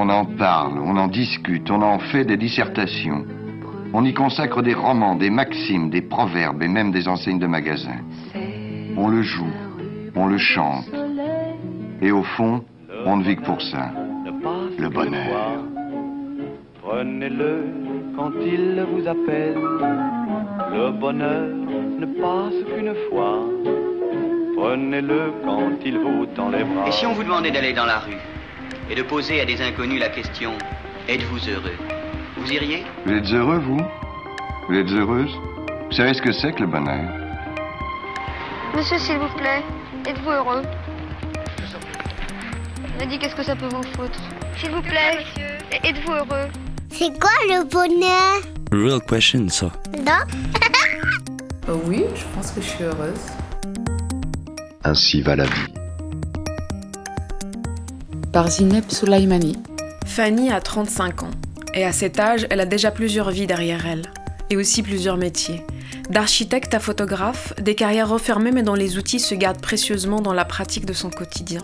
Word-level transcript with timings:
On 0.00 0.08
en 0.10 0.24
parle, 0.24 0.78
on 0.78 0.96
en 0.96 1.08
discute, 1.08 1.68
on 1.72 1.82
en 1.82 1.98
fait 1.98 2.24
des 2.24 2.36
dissertations. 2.36 3.24
On 3.92 4.04
y 4.04 4.14
consacre 4.14 4.62
des 4.62 4.72
romans, 4.72 5.16
des 5.16 5.28
maximes, 5.28 5.90
des 5.90 6.02
proverbes 6.02 6.62
et 6.62 6.68
même 6.68 6.92
des 6.92 7.08
enseignes 7.08 7.40
de 7.40 7.48
magasins. 7.48 8.02
On 8.96 9.08
le 9.08 9.22
joue, 9.22 9.52
on 10.14 10.28
le 10.28 10.38
chante. 10.38 10.88
Et 12.00 12.12
au 12.12 12.22
fond, 12.22 12.62
on 13.06 13.16
ne 13.16 13.24
vit 13.24 13.34
que 13.34 13.42
pour 13.42 13.60
ça. 13.60 13.90
Le 14.78 14.88
bonheur. 14.88 15.64
Prenez-le 16.80 17.64
quand 18.14 18.30
il 18.40 18.86
vous 18.92 19.08
appelle. 19.08 19.58
Le 20.74 20.92
bonheur 20.92 21.48
ne 21.98 22.06
passe 22.22 22.60
qu'une 22.72 22.94
fois. 23.10 23.40
Prenez-le 24.56 25.32
quand 25.44 25.72
il 25.84 25.98
vous 25.98 26.26
tend 26.36 26.50
les 26.50 26.62
bras. 26.62 26.86
Et 26.86 26.92
si 26.92 27.04
on 27.04 27.14
vous 27.14 27.24
demandait 27.24 27.50
d'aller 27.50 27.72
dans 27.72 27.86
la 27.86 27.98
rue 27.98 28.27
et 28.90 28.94
de 28.94 29.02
poser 29.02 29.40
à 29.40 29.44
des 29.44 29.60
inconnus 29.60 30.00
la 30.00 30.08
question 30.08 30.52
Êtes-vous 31.08 31.48
heureux? 31.48 31.76
Vous 32.36 32.50
iriez? 32.52 32.84
Vous 33.06 33.12
êtes 33.12 33.32
heureux, 33.32 33.58
vous? 33.58 33.80
Vous 34.68 34.74
êtes 34.74 34.90
heureuse? 34.90 35.30
Vous 35.86 35.92
savez 35.96 36.12
ce 36.14 36.20
que 36.22 36.32
c'est 36.32 36.52
que 36.52 36.60
le 36.60 36.66
bonheur? 36.66 37.10
Monsieur, 38.76 38.98
s'il 38.98 39.16
vous 39.18 39.34
plaît, 39.36 39.62
êtes-vous 40.06 40.30
heureux? 40.30 40.62
Me 43.00 43.06
dit 43.06 43.18
qu'est-ce 43.18 43.34
que 43.36 43.42
ça 43.42 43.56
peut 43.56 43.68
vous 43.68 43.82
foutre? 43.94 44.20
S'il 44.58 44.70
vous 44.70 44.82
plaît, 44.82 45.24
êtes-vous 45.84 46.12
heureux? 46.12 46.48
C'est 46.90 47.18
quoi 47.18 47.30
le 47.48 47.64
bonheur? 47.64 48.42
Real 48.72 49.00
question, 49.00 49.48
ça. 49.48 49.70
Non. 49.98 50.12
Euh, 51.68 51.76
oui, 51.84 52.02
je 52.14 52.24
pense 52.34 52.50
que 52.52 52.62
je 52.62 52.66
suis 52.66 52.84
heureuse. 52.84 53.20
Ainsi 54.84 55.20
va 55.20 55.36
la 55.36 55.44
vie. 55.44 55.77
Par 58.32 58.50
Zineb 58.50 58.84
Soulaimani. 58.90 59.56
Fanny 60.04 60.50
a 60.52 60.60
35 60.60 61.22
ans. 61.22 61.30
Et 61.72 61.84
à 61.84 61.92
cet 61.92 62.20
âge, 62.20 62.46
elle 62.50 62.60
a 62.60 62.66
déjà 62.66 62.90
plusieurs 62.90 63.30
vies 63.30 63.46
derrière 63.46 63.86
elle. 63.86 64.12
Et 64.50 64.56
aussi 64.56 64.82
plusieurs 64.82 65.16
métiers. 65.16 65.62
D'architecte 66.10 66.74
à 66.74 66.78
photographe, 66.78 67.54
des 67.58 67.74
carrières 67.74 68.10
refermées 68.10 68.52
mais 68.52 68.62
dont 68.62 68.74
les 68.74 68.98
outils 68.98 69.18
se 69.20 69.34
gardent 69.34 69.62
précieusement 69.62 70.20
dans 70.20 70.34
la 70.34 70.44
pratique 70.44 70.84
de 70.84 70.92
son 70.92 71.08
quotidien. 71.08 71.62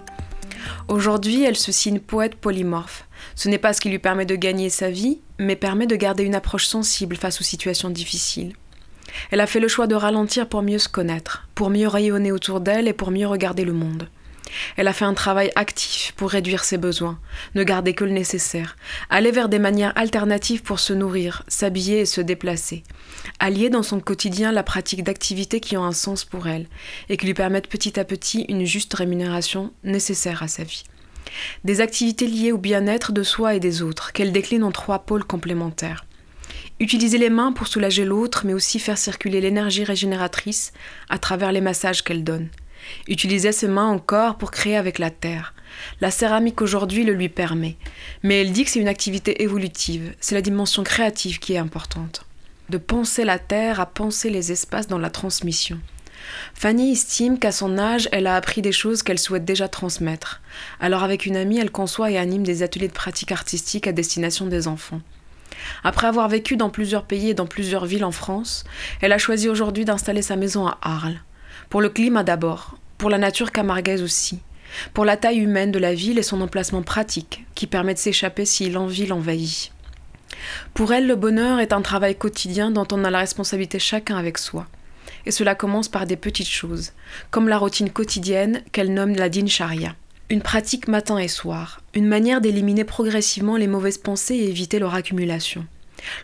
Aujourd'hui, 0.88 1.44
elle 1.44 1.56
se 1.56 1.70
signe 1.70 2.00
poète 2.00 2.34
polymorphe. 2.34 3.06
Ce 3.34 3.50
n'est 3.50 3.58
pas 3.58 3.74
ce 3.74 3.80
qui 3.82 3.90
lui 3.90 3.98
permet 3.98 4.26
de 4.26 4.36
gagner 4.36 4.70
sa 4.70 4.90
vie, 4.90 5.20
mais 5.38 5.56
permet 5.56 5.86
de 5.86 5.96
garder 5.96 6.24
une 6.24 6.34
approche 6.34 6.66
sensible 6.66 7.16
face 7.16 7.42
aux 7.42 7.44
situations 7.44 7.90
difficiles. 7.90 8.54
Elle 9.30 9.40
a 9.40 9.46
fait 9.46 9.60
le 9.60 9.68
choix 9.68 9.86
de 9.86 9.94
ralentir 9.94 10.48
pour 10.48 10.62
mieux 10.62 10.78
se 10.78 10.88
connaître, 10.88 11.46
pour 11.54 11.68
mieux 11.68 11.88
rayonner 11.88 12.32
autour 12.32 12.60
d'elle 12.60 12.88
et 12.88 12.94
pour 12.94 13.10
mieux 13.10 13.26
regarder 13.26 13.66
le 13.66 13.74
monde. 13.74 14.08
Elle 14.76 14.88
a 14.88 14.92
fait 14.92 15.04
un 15.04 15.14
travail 15.14 15.50
actif 15.56 16.12
pour 16.16 16.30
réduire 16.30 16.64
ses 16.64 16.78
besoins, 16.78 17.18
ne 17.54 17.64
garder 17.64 17.94
que 17.94 18.04
le 18.04 18.10
nécessaire, 18.10 18.76
aller 19.10 19.30
vers 19.30 19.48
des 19.48 19.58
manières 19.58 19.92
alternatives 19.96 20.62
pour 20.62 20.80
se 20.80 20.92
nourrir, 20.92 21.42
s'habiller 21.48 22.00
et 22.00 22.06
se 22.06 22.20
déplacer, 22.20 22.84
allier 23.38 23.70
dans 23.70 23.82
son 23.82 24.00
quotidien 24.00 24.52
la 24.52 24.62
pratique 24.62 25.04
d'activités 25.04 25.60
qui 25.60 25.76
ont 25.76 25.84
un 25.84 25.92
sens 25.92 26.24
pour 26.24 26.46
elle 26.46 26.66
et 27.08 27.16
qui 27.16 27.26
lui 27.26 27.34
permettent 27.34 27.68
petit 27.68 27.98
à 27.98 28.04
petit 28.04 28.44
une 28.48 28.64
juste 28.64 28.94
rémunération 28.94 29.72
nécessaire 29.82 30.42
à 30.42 30.48
sa 30.48 30.64
vie. 30.64 30.84
Des 31.64 31.80
activités 31.80 32.26
liées 32.26 32.52
au 32.52 32.58
bien-être 32.58 33.12
de 33.12 33.22
soi 33.22 33.54
et 33.54 33.60
des 33.60 33.82
autres, 33.82 34.12
qu'elle 34.12 34.32
décline 34.32 34.64
en 34.64 34.72
trois 34.72 35.00
pôles 35.00 35.24
complémentaires. 35.24 36.04
Utiliser 36.80 37.18
les 37.18 37.30
mains 37.30 37.52
pour 37.52 37.66
soulager 37.66 38.04
l'autre, 38.04 38.44
mais 38.44 38.52
aussi 38.52 38.78
faire 38.78 38.98
circuler 38.98 39.40
l'énergie 39.40 39.84
régénératrice 39.84 40.72
à 41.08 41.18
travers 41.18 41.52
les 41.52 41.60
massages 41.60 42.02
qu'elle 42.02 42.24
donne. 42.24 42.48
Utiliser 43.08 43.52
ses 43.52 43.68
mains 43.68 43.88
encore 43.88 44.36
pour 44.36 44.50
créer 44.50 44.76
avec 44.76 44.98
la 44.98 45.10
terre. 45.10 45.54
La 46.00 46.10
céramique 46.10 46.62
aujourd'hui 46.62 47.04
le 47.04 47.14
lui 47.14 47.28
permet, 47.28 47.76
mais 48.22 48.40
elle 48.40 48.52
dit 48.52 48.64
que 48.64 48.70
c'est 48.70 48.80
une 48.80 48.88
activité 48.88 49.42
évolutive, 49.42 50.14
c'est 50.20 50.34
la 50.34 50.40
dimension 50.40 50.84
créative 50.84 51.38
qui 51.38 51.54
est 51.54 51.58
importante. 51.58 52.24
De 52.68 52.78
penser 52.78 53.24
la 53.24 53.38
terre 53.38 53.80
à 53.80 53.86
penser 53.86 54.30
les 54.30 54.52
espaces 54.52 54.86
dans 54.86 54.98
la 54.98 55.10
transmission. 55.10 55.80
Fanny 56.54 56.92
estime 56.92 57.38
qu'à 57.38 57.52
son 57.52 57.76
âge, 57.76 58.08
elle 58.12 58.26
a 58.26 58.36
appris 58.36 58.62
des 58.62 58.72
choses 58.72 59.02
qu'elle 59.02 59.18
souhaite 59.18 59.44
déjà 59.44 59.68
transmettre. 59.68 60.40
Alors 60.80 61.02
avec 61.02 61.26
une 61.26 61.36
amie, 61.36 61.58
elle 61.58 61.70
conçoit 61.70 62.10
et 62.10 62.18
anime 62.18 62.44
des 62.44 62.62
ateliers 62.62 62.88
de 62.88 62.92
pratique 62.92 63.32
artistique 63.32 63.86
à 63.86 63.92
destination 63.92 64.46
des 64.46 64.68
enfants. 64.68 65.00
Après 65.82 66.06
avoir 66.06 66.28
vécu 66.28 66.56
dans 66.56 66.70
plusieurs 66.70 67.04
pays 67.04 67.30
et 67.30 67.34
dans 67.34 67.46
plusieurs 67.46 67.86
villes 67.86 68.04
en 68.04 68.12
France, 68.12 68.64
elle 69.00 69.12
a 69.12 69.18
choisi 69.18 69.48
aujourd'hui 69.48 69.84
d'installer 69.84 70.22
sa 70.22 70.36
maison 70.36 70.66
à 70.66 70.78
Arles. 70.82 71.20
Pour 71.68 71.80
le 71.80 71.88
climat 71.88 72.24
d'abord, 72.24 72.78
pour 72.98 73.10
la 73.10 73.18
nature 73.18 73.52
camarguaise 73.52 74.02
aussi, 74.02 74.40
pour 74.92 75.04
la 75.04 75.16
taille 75.16 75.38
humaine 75.38 75.72
de 75.72 75.78
la 75.78 75.94
ville 75.94 76.18
et 76.18 76.22
son 76.22 76.40
emplacement 76.40 76.82
pratique, 76.82 77.44
qui 77.54 77.66
permet 77.66 77.94
de 77.94 77.98
s'échapper 77.98 78.44
si 78.44 78.70
l'envie 78.70 79.06
l'envahit. 79.06 79.72
Pour 80.74 80.92
elle, 80.92 81.06
le 81.06 81.16
bonheur 81.16 81.60
est 81.60 81.72
un 81.72 81.82
travail 81.82 82.16
quotidien 82.16 82.70
dont 82.70 82.86
on 82.92 83.04
a 83.04 83.10
la 83.10 83.20
responsabilité 83.20 83.78
chacun 83.78 84.16
avec 84.16 84.38
soi. 84.38 84.66
Et 85.26 85.30
cela 85.30 85.54
commence 85.54 85.88
par 85.88 86.06
des 86.06 86.16
petites 86.16 86.48
choses, 86.48 86.92
comme 87.30 87.48
la 87.48 87.58
routine 87.58 87.90
quotidienne 87.90 88.62
qu'elle 88.72 88.92
nomme 88.92 89.14
la 89.14 89.28
dinsharia. 89.28 89.94
Une 90.30 90.42
pratique 90.42 90.88
matin 90.88 91.18
et 91.18 91.28
soir, 91.28 91.80
une 91.94 92.06
manière 92.06 92.40
d'éliminer 92.40 92.84
progressivement 92.84 93.56
les 93.56 93.66
mauvaises 93.66 93.98
pensées 93.98 94.34
et 94.34 94.48
éviter 94.48 94.78
leur 94.78 94.94
accumulation. 94.94 95.66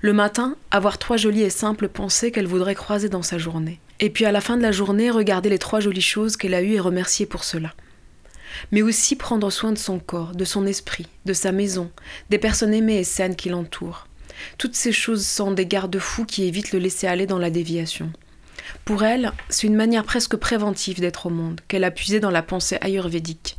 Le 0.02 0.12
matin, 0.12 0.56
avoir 0.70 0.98
trois 0.98 1.16
jolies 1.16 1.42
et 1.42 1.50
simples 1.50 1.88
pensées 1.88 2.32
qu'elle 2.32 2.46
voudrait 2.46 2.74
croiser 2.74 3.08
dans 3.08 3.22
sa 3.22 3.38
journée. 3.38 3.80
Et 4.00 4.08
puis 4.08 4.24
à 4.24 4.32
la 4.32 4.40
fin 4.40 4.56
de 4.56 4.62
la 4.62 4.72
journée, 4.72 5.10
regarder 5.10 5.50
les 5.50 5.58
trois 5.58 5.80
jolies 5.80 6.00
choses 6.00 6.38
qu'elle 6.38 6.54
a 6.54 6.62
eues 6.62 6.72
et 6.72 6.80
remercier 6.80 7.26
pour 7.26 7.44
cela. 7.44 7.74
Mais 8.72 8.82
aussi 8.82 9.14
prendre 9.14 9.50
soin 9.50 9.72
de 9.72 9.78
son 9.78 9.98
corps, 9.98 10.34
de 10.34 10.44
son 10.46 10.66
esprit, 10.66 11.06
de 11.26 11.34
sa 11.34 11.52
maison, 11.52 11.90
des 12.30 12.38
personnes 12.38 12.74
aimées 12.74 12.98
et 12.98 13.04
saines 13.04 13.36
qui 13.36 13.50
l'entourent. 13.50 14.08
Toutes 14.56 14.74
ces 14.74 14.92
choses 14.92 15.26
sont 15.26 15.52
des 15.52 15.66
garde-fous 15.66 16.24
qui 16.24 16.44
évitent 16.44 16.72
le 16.72 16.78
laisser 16.78 17.06
aller 17.06 17.26
dans 17.26 17.38
la 17.38 17.50
déviation. 17.50 18.10
Pour 18.86 19.04
elle, 19.04 19.32
c'est 19.50 19.66
une 19.66 19.76
manière 19.76 20.04
presque 20.04 20.36
préventive 20.36 21.00
d'être 21.00 21.26
au 21.26 21.30
monde, 21.30 21.60
qu'elle 21.68 21.84
a 21.84 21.90
puisée 21.90 22.20
dans 22.20 22.30
la 22.30 22.42
pensée 22.42 22.78
ayurvédique. 22.80 23.58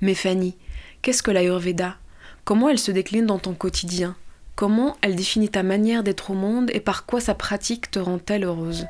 Mais 0.00 0.14
Fanny, 0.14 0.56
qu'est-ce 1.02 1.22
que 1.22 1.30
l'ayurveda? 1.30 1.96
Comment 2.44 2.68
elle 2.68 2.78
se 2.78 2.90
décline 2.90 3.26
dans 3.26 3.38
ton 3.38 3.54
quotidien? 3.54 4.16
Comment 4.56 4.96
elle 5.00 5.14
définit 5.14 5.48
ta 5.48 5.62
manière 5.62 6.02
d'être 6.02 6.30
au 6.30 6.34
monde 6.34 6.70
et 6.74 6.80
par 6.80 7.06
quoi 7.06 7.20
sa 7.20 7.34
pratique 7.34 7.90
te 7.90 7.98
rend-elle 7.98 8.44
heureuse? 8.44 8.86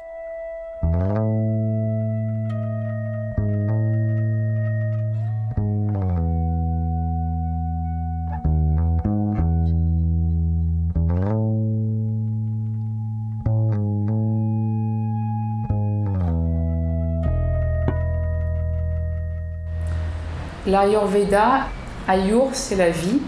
L'Ayurveda, 20.67 21.67
Ayur 22.09 22.49
c'est 22.53 22.77
la 22.77 22.89
vie 22.89 23.21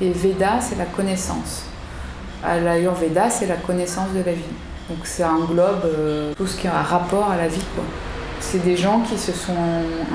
et 0.00 0.10
Veda 0.10 0.60
c'est 0.60 0.76
la 0.76 0.84
connaissance. 0.84 1.64
L'Ayurveda 2.44 3.30
c'est 3.30 3.46
la 3.46 3.56
connaissance 3.56 4.10
de 4.10 4.22
la 4.22 4.32
vie. 4.32 4.71
Donc 4.92 5.06
ça 5.06 5.30
englobe 5.30 5.86
euh, 5.86 6.34
tout 6.36 6.46
ce 6.46 6.58
qui 6.58 6.68
a 6.68 6.78
un 6.78 6.82
rapport 6.82 7.30
à 7.30 7.36
la 7.38 7.48
vie. 7.48 7.64
C'est 8.40 8.62
des 8.62 8.76
gens 8.76 9.00
qui 9.00 9.16
se 9.16 9.32
sont 9.32 9.56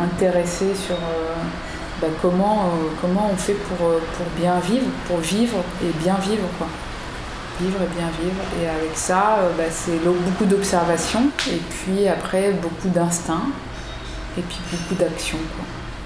intéressés 0.04 0.76
sur 0.76 0.96
euh, 0.96 1.34
bah, 2.00 2.08
comment, 2.22 2.66
euh, 2.66 2.90
comment 3.02 3.32
on 3.34 3.36
fait 3.36 3.54
pour, 3.56 3.88
bien 4.40 4.60
vivre, 4.60 4.86
pour 5.08 5.18
vivre 5.18 5.58
et 5.82 5.92
bien 6.00 6.16
vivre. 6.22 6.48
Quoi. 6.60 6.68
Vivre 7.60 7.80
et 7.82 7.98
bien 7.98 8.08
vivre. 8.22 8.44
Et 8.62 8.68
avec 8.68 8.96
ça, 8.96 9.40
bah, 9.58 9.64
c'est 9.72 9.98
beaucoup 10.04 10.46
d'observation 10.46 11.22
et 11.50 11.60
puis 11.70 12.08
après 12.08 12.52
beaucoup 12.52 12.90
d'instinct 12.90 13.48
et 14.38 14.42
puis 14.42 14.60
beaucoup 14.72 14.94
d'action. 14.94 15.40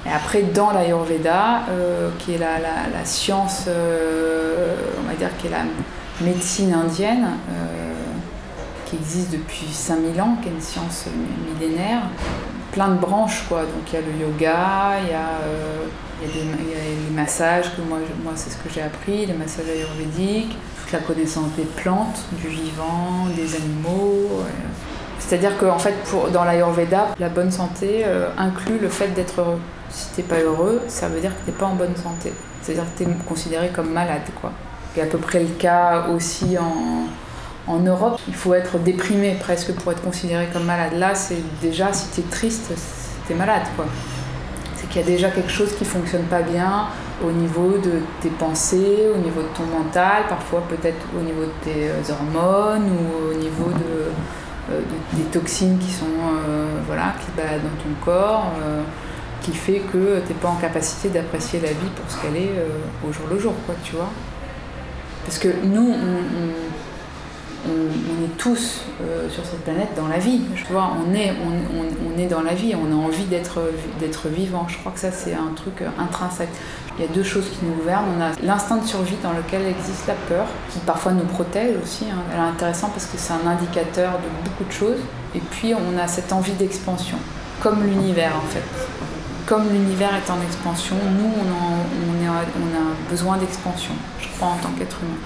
Et 0.05 0.09
après, 0.09 0.43
dans 0.43 0.71
l'Ayurveda, 0.71 1.63
qui 2.19 2.35
est 2.35 2.37
la, 2.39 3.03
science, 3.03 3.65
on 3.67 5.07
va 5.07 5.13
dire, 5.15 5.29
qui 5.37 5.47
est 5.47 5.51
la 5.51 5.65
médecine 6.21 6.73
indienne, 6.73 7.27
qui 8.91 8.97
existe 8.97 9.31
depuis 9.31 9.67
5000 9.71 10.21
ans, 10.21 10.35
qui 10.41 10.49
est 10.49 10.51
une 10.51 10.61
science 10.61 11.05
millénaire, 11.59 12.01
plein 12.73 12.89
de 12.89 12.99
branches, 12.99 13.45
quoi. 13.47 13.61
Donc 13.61 13.87
il 13.87 13.93
y 13.93 13.97
a 13.97 14.01
le 14.01 14.19
yoga, 14.21 14.99
il 15.01 15.11
y 15.11 15.13
a, 15.13 15.39
euh, 15.43 15.85
les 16.21 17.15
massages, 17.15 17.75
que 17.75 17.81
moi 17.81 17.99
c'est 18.35 18.51
ce 18.51 18.57
que 18.57 18.69
j'ai 18.71 18.81
appris, 18.81 19.25
les 19.25 19.33
massages 19.33 19.69
ayurvédiques, 19.73 20.55
toute 20.81 20.91
la 20.91 20.99
connaissance 20.99 21.51
des 21.57 21.63
plantes, 21.63 22.25
du 22.33 22.47
vivant, 22.49 23.27
des 23.35 23.55
animaux. 23.55 24.29
euh. 24.41 24.49
C'est-à-dire 25.19 25.57
qu'en 25.57 25.79
fait, 25.79 25.93
pour, 26.09 26.29
dans 26.29 26.43
l'Ayurveda, 26.43 27.15
la 27.17 27.29
bonne 27.29 27.51
santé 27.51 28.01
euh, 28.05 28.29
inclut 28.37 28.79
le 28.79 28.89
fait 28.89 29.07
d'être 29.09 29.39
heureux. 29.39 29.59
Si 29.89 30.07
t'es 30.15 30.23
pas 30.23 30.39
heureux, 30.39 30.81
ça 30.87 31.07
veut 31.07 31.21
dire 31.21 31.31
que 31.31 31.45
t'es 31.45 31.57
pas 31.57 31.67
en 31.67 31.75
bonne 31.75 31.95
santé. 31.95 32.33
C'est-à-dire 32.61 32.85
que 32.93 33.03
t'es 33.03 33.07
considéré 33.27 33.69
comme 33.69 33.91
malade, 33.91 34.23
quoi. 34.41 34.51
C'est 34.93 35.01
à 35.01 35.05
peu 35.05 35.19
près 35.19 35.39
le 35.39 35.47
cas 35.57 36.07
aussi 36.13 36.57
en, 36.57 37.05
en 37.67 37.79
Europe. 37.79 38.19
Il 38.27 38.35
faut 38.35 38.53
être 38.53 38.77
déprimé 38.79 39.35
presque 39.39 39.71
pour 39.73 39.91
être 39.91 40.01
considéré 40.01 40.47
comme 40.51 40.65
malade. 40.65 40.93
Là, 40.97 41.15
c'est 41.15 41.41
déjà, 41.61 41.93
si 41.93 42.07
t'es 42.07 42.23
triste, 42.23 42.71
t'es 43.27 43.33
malade. 43.35 43.63
C'est 44.75 44.87
qu'il 44.89 45.01
y 45.01 45.03
a 45.03 45.07
déjà 45.07 45.29
quelque 45.29 45.51
chose 45.51 45.73
qui 45.77 45.85
fonctionne 45.85 46.23
pas 46.23 46.41
bien 46.41 46.87
au 47.23 47.31
niveau 47.31 47.77
de 47.77 47.99
tes 48.21 48.29
pensées, 48.29 49.07
au 49.13 49.17
niveau 49.19 49.41
de 49.41 49.47
ton 49.55 49.65
mental, 49.65 50.23
parfois 50.27 50.63
peut-être 50.67 51.05
au 51.15 51.21
niveau 51.21 51.43
de 51.43 51.51
tes 51.63 51.87
euh, 51.87 52.01
hormones 52.11 52.89
ou 52.89 53.31
au 53.31 53.33
niveau 53.35 53.69
de, 53.69 54.73
euh, 54.73 54.79
de- 54.79 55.17
des 55.17 55.23
toxines 55.25 55.77
qui 55.77 55.91
sont 55.91 56.05
euh, 56.05 56.65
voilà, 56.87 57.13
qui 57.19 57.27
baladent 57.37 57.61
dans 57.61 57.83
ton 57.83 58.03
corps, 58.03 58.45
qui 59.43 59.53
fait 59.53 59.81
que 59.93 60.19
tu 60.25 60.29
n'es 60.33 60.39
pas 60.39 60.47
en 60.49 60.55
capacité 60.55 61.09
d'apprécier 61.09 61.59
la 61.59 61.69
vie 61.69 61.91
pour 61.95 62.09
ce 62.09 62.17
qu'elle 62.19 62.37
est 62.37 62.53
au 63.07 63.11
jour 63.13 63.25
le 63.31 63.37
jour, 63.39 63.53
quoi, 63.67 63.75
tu 63.83 63.95
vois. 63.95 64.09
Parce 65.25 65.37
que 65.37 65.49
nous, 65.63 65.91
on- 65.93 66.70
on- 67.67 68.23
est 68.25 68.37
tous 68.37 68.81
euh, 69.01 69.29
sur 69.29 69.43
cette 69.45 69.63
planète 69.63 69.89
dans 69.97 70.07
la 70.07 70.17
vie. 70.19 70.41
On 70.71 71.13
est, 71.13 72.25
dans 72.27 72.41
la 72.41 72.53
vie, 72.53 72.75
on 72.75 72.91
a 72.91 72.95
envie 73.05 73.25
d'être, 73.25 73.59
vivant. 74.29 74.65
Je 74.67 74.77
crois 74.77 74.91
que 74.91 74.99
ça, 74.99 75.11
c'est 75.11 75.33
un 75.33 75.51
truc 75.55 75.83
intrinsèque. 75.99 76.49
Il 76.97 77.05
y 77.05 77.07
a 77.07 77.11
deux 77.11 77.23
choses 77.23 77.45
qui 77.49 77.65
nous 77.65 77.73
gouvernent. 77.73 78.05
On 78.17 78.21
a 78.21 78.29
l'instinct 78.43 78.77
de 78.77 78.85
survie 78.85 79.15
dans 79.23 79.31
lequel 79.33 79.65
existe 79.65 80.07
la 80.07 80.13
peur, 80.13 80.45
qui 80.71 80.79
parfois 80.79 81.13
nous 81.13 81.23
protège 81.25 81.75
aussi. 81.83 82.05
hein. 82.05 82.21
Elle 82.33 82.39
est 82.39 82.43
intéressante 82.49 82.91
parce 82.91 83.05
que 83.05 83.17
c'est 83.17 83.33
un 83.33 83.47
indicateur 83.49 84.11
de 84.13 84.49
beaucoup 84.49 84.63
de 84.65 84.71
choses. 84.71 84.99
Et 85.35 85.39
puis, 85.39 85.73
on 85.73 85.97
a 85.97 86.07
cette 86.07 86.31
envie 86.33 86.53
d'expansion, 86.53 87.17
comme 87.61 87.83
l'univers 87.83 88.33
en 88.35 88.47
fait. 88.47 88.63
Comme 89.47 89.67
l'univers 89.69 90.11
est 90.15 90.29
en 90.31 90.41
expansion, 90.45 90.95
nous, 91.17 91.31
on 91.43 92.27
a 92.27 93.09
besoin 93.09 93.37
d'expansion, 93.37 93.93
je 94.19 94.27
crois, 94.37 94.49
en 94.49 94.57
tant 94.57 94.69
qu'être 94.77 94.97
humain. 95.01 95.17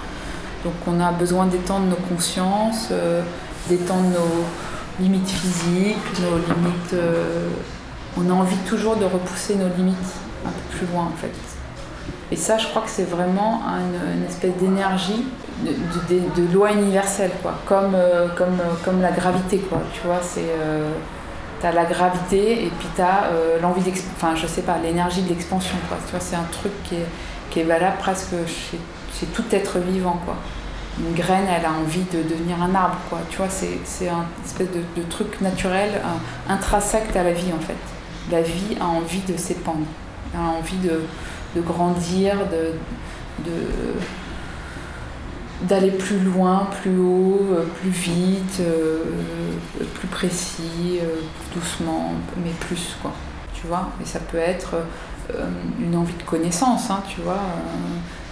Donc 0.66 0.74
on 0.88 0.98
a 0.98 1.12
besoin 1.12 1.46
d'étendre 1.46 1.86
nos 1.86 2.08
consciences, 2.12 2.88
euh, 2.90 3.22
d'étendre 3.68 4.08
nos 4.08 5.04
limites 5.04 5.28
physiques, 5.28 6.18
nos 6.20 6.38
limites... 6.38 6.92
euh, 6.94 7.48
on 8.18 8.28
a 8.28 8.32
envie 8.32 8.56
toujours 8.68 8.96
de 8.96 9.04
repousser 9.04 9.54
nos 9.54 9.68
limites 9.76 10.14
un 10.44 10.48
peu 10.48 10.76
plus 10.76 10.86
loin 10.92 11.04
en 11.04 11.16
fait. 11.16 11.30
Et 12.32 12.36
ça, 12.36 12.58
je 12.58 12.66
crois 12.66 12.82
que 12.82 12.90
c'est 12.90 13.08
vraiment 13.08 13.62
une, 14.16 14.24
espèce 14.24 14.56
d'énergie, 14.56 15.24
de, 15.62 16.52
loi 16.52 16.72
universelle, 16.72 17.30
quoi. 17.42 17.54
Comme, 17.64 17.94
euh, 17.94 18.26
comme, 18.84 19.00
la 19.00 19.12
gravité, 19.12 19.58
quoi. 19.58 19.78
Tu 19.92 20.00
vois, 20.04 20.20
c'est... 20.20 20.50
T'as 21.60 21.70
la 21.70 21.84
gravité 21.84 22.64
et 22.64 22.70
puis 22.70 22.88
t'as 22.96 23.30
l'envie 23.62 23.80
d'expansion, 23.82 24.12
enfin 24.16 24.36
je 24.36 24.46
sais 24.46 24.60
pas, 24.60 24.76
l'énergie 24.82 25.22
de 25.22 25.30
l'expansion 25.30 25.76
quoi. 25.88 25.96
Tu 26.04 26.10
vois, 26.10 26.20
c'est 26.20 26.36
un 26.36 26.46
truc 26.52 26.70
qui 26.84 26.96
est, 26.96 27.06
qui 27.48 27.60
est 27.60 27.64
valable 27.64 27.96
presque 27.98 28.34
chez, 28.46 28.78
chez 29.18 29.26
tout 29.26 29.44
être 29.52 29.78
vivant 29.78 30.20
quoi. 30.24 30.36
Une 30.98 31.14
graine, 31.14 31.44
elle 31.48 31.64
a 31.66 31.72
envie 31.72 32.04
de 32.12 32.22
devenir 32.22 32.62
un 32.62 32.74
arbre 32.74 32.96
quoi. 33.10 33.18
Tu 33.28 33.36
vois, 33.36 33.50
c'est, 33.50 33.78
c'est 33.84 34.08
un 34.08 34.24
espèce 34.44 34.68
de, 34.70 35.02
truc 35.02 35.40
naturel, 35.42 35.90
un- 36.48 36.52
intrinsèque 36.52 37.14
à 37.14 37.22
la 37.22 37.32
vie 37.32 37.52
en 37.54 37.60
fait. 37.60 37.76
La 38.30 38.40
vie 38.42 38.76
a 38.80 38.86
envie 38.86 39.20
de 39.20 39.36
s'épandre, 39.36 39.86
elle 40.34 40.40
a 40.40 40.44
envie 40.58 40.78
de, 40.78 41.02
de 41.54 41.60
grandir, 41.60 42.34
de, 42.50 42.72
de, 43.44 43.66
d'aller 45.62 45.90
plus 45.90 46.18
loin, 46.20 46.68
plus 46.82 46.98
haut, 46.98 47.46
plus 47.80 47.90
vite, 47.90 48.60
euh, 48.60 49.02
plus 49.94 50.08
précis, 50.08 50.98
euh, 51.02 51.20
doucement, 51.54 52.12
mais 52.42 52.50
plus 52.60 52.96
quoi. 53.02 53.12
Tu 53.54 53.66
vois 53.66 53.88
Et 54.02 54.06
ça 54.06 54.18
peut 54.20 54.38
être 54.38 54.74
euh, 55.34 55.46
une 55.80 55.96
envie 55.96 56.14
de 56.14 56.22
connaissance, 56.22 56.90
hein, 56.90 57.02
tu 57.08 57.20
vois. 57.20 57.40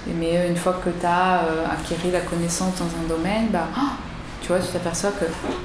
Euh, 0.09 0.13
mais 0.19 0.49
une 0.49 0.57
fois 0.57 0.81
que 0.85 0.91
tu 0.91 1.07
as 1.07 1.41
acquis 1.73 2.11
la 2.13 2.21
connaissance 2.21 2.75
dans 2.79 2.85
un 2.87 3.09
domaine, 3.09 3.49
bah, 3.51 3.67
ah, 3.77 3.93
tu 4.43 4.49
vois, 4.49 4.59
tu 4.59 4.69
t'aperçois 4.69 5.11
que 5.13 5.25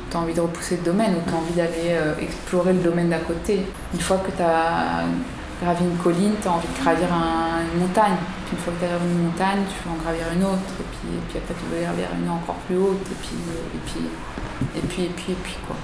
tu 0.10 0.16
as 0.18 0.20
envie 0.20 0.34
de 0.34 0.42
repousser 0.42 0.78
le 0.78 0.84
domaine 0.84 1.16
ou 1.16 1.22
tu 1.30 1.34
as 1.34 1.38
envie 1.38 1.54
d'aller 1.54 1.90
euh, 1.92 2.14
explorer 2.22 2.74
le 2.74 2.80
domaine 2.80 3.10
d'à 3.10 3.20
côté. 3.20 3.66
Une 3.94 4.00
fois 4.00 4.18
que 4.18 4.32
tu 4.32 4.42
as 4.42 5.04
gravi 5.62 5.84
une 5.84 5.98
colline, 5.98 6.34
tu 6.42 6.48
as 6.48 6.52
envie 6.52 6.68
de 6.68 6.82
gravir 6.82 7.12
un- 7.14 7.60
une 7.74 7.82
montagne. 7.82 8.16
Une 8.52 8.58
fois 8.58 8.72
que 8.74 8.80
tu 8.80 8.86
as 8.86 8.90
gravi 8.96 9.06
une 9.12 9.24
montagne, 9.26 9.60
tu 9.68 9.76
veux 9.84 9.94
en 9.94 10.02
gravir 10.02 10.24
une 10.34 10.44
autre. 10.46 10.72
Et 10.80 10.88
puis, 10.96 11.10
puis 11.28 11.38
après, 11.40 11.54
tu 11.60 11.66
veux 11.76 11.82
gravir 11.84 12.08
une 12.16 12.30
encore 12.30 12.56
plus 12.68 12.78
haute. 12.78 13.04
Et 13.12 13.18
puis, 13.20 13.36
et 13.76 13.82
puis, 13.86 15.04
et 15.04 15.10
puis, 15.10 15.32
et 15.34 15.36
puis, 15.44 15.58
quoi. 15.68 15.76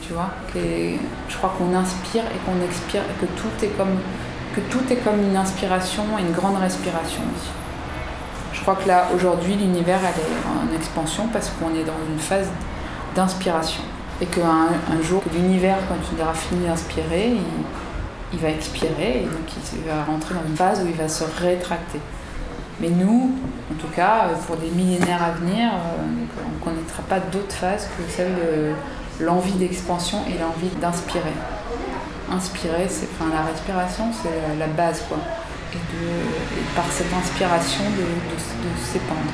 Tu 0.00 0.12
vois? 0.14 0.30
Je 0.54 1.36
crois 1.36 1.54
qu'on 1.58 1.74
inspire 1.74 2.22
et 2.30 2.38
qu'on 2.46 2.62
expire 2.64 3.02
et 3.02 3.16
que 3.20 3.26
tout 3.34 3.50
est 3.64 3.74
comme, 3.76 3.98
que 4.54 4.60
tout 4.60 4.82
est 4.90 4.96
comme 4.96 5.20
une 5.22 5.36
inspiration 5.36 6.04
et 6.18 6.22
une 6.22 6.32
grande 6.32 6.56
respiration 6.56 7.22
aussi. 7.34 7.50
Je 8.52 8.60
crois 8.60 8.76
que 8.76 8.86
là, 8.86 9.08
aujourd'hui, 9.14 9.56
l'univers, 9.56 9.98
est 10.04 10.12
en 10.46 10.76
expansion 10.76 11.28
parce 11.32 11.50
qu'on 11.50 11.74
est 11.74 11.84
dans 11.84 11.98
une 12.12 12.18
phase 12.18 12.48
d'inspiration. 13.14 13.82
Et 14.20 14.26
qu'un 14.26 14.68
un 14.90 15.02
jour, 15.02 15.22
l'univers, 15.34 15.78
quand 15.88 15.96
il 16.14 16.22
aura 16.22 16.34
fini 16.34 16.66
d'inspirer, 16.66 17.32
il, 18.32 18.38
va 18.38 18.50
expirer 18.50 19.22
et 19.22 19.24
donc 19.24 19.48
il 19.74 19.82
va 19.82 20.04
rentrer 20.04 20.34
dans 20.34 20.48
une 20.48 20.56
phase 20.56 20.80
où 20.84 20.86
il 20.86 20.94
va 20.94 21.08
se 21.08 21.24
rétracter. 21.40 21.98
Mais 22.80 22.88
nous, 22.88 23.32
en 23.70 23.74
tout 23.74 23.88
cas, 23.94 24.28
pour 24.46 24.56
des 24.56 24.70
millénaires 24.70 25.22
à 25.22 25.32
venir, 25.32 25.70
euh, 25.72 26.46
on 26.46 26.50
ne 26.50 26.64
connaîtra 26.64 27.02
pas 27.02 27.18
d'autre 27.18 27.52
phase 27.52 27.88
que 27.96 28.10
celle 28.10 28.32
de 28.34 29.24
l'envie 29.24 29.52
d'expansion 29.52 30.18
et 30.28 30.38
l'envie 30.40 30.74
d'inspirer. 30.80 31.32
Inspirer, 32.32 32.86
c'est, 32.88 33.08
enfin, 33.14 33.30
la 33.30 33.42
respiration, 33.44 34.04
c'est 34.22 34.56
la, 34.58 34.66
base, 34.68 35.02
quoi. 35.08 35.18
Et, 35.74 35.76
de, 35.76 36.02
et 36.60 36.64
par 36.74 36.86
cette 36.90 37.12
inspiration, 37.12 37.84
de, 37.84 38.02
de- 38.02 38.62
de 38.64 38.72
s'épandre, 38.92 39.32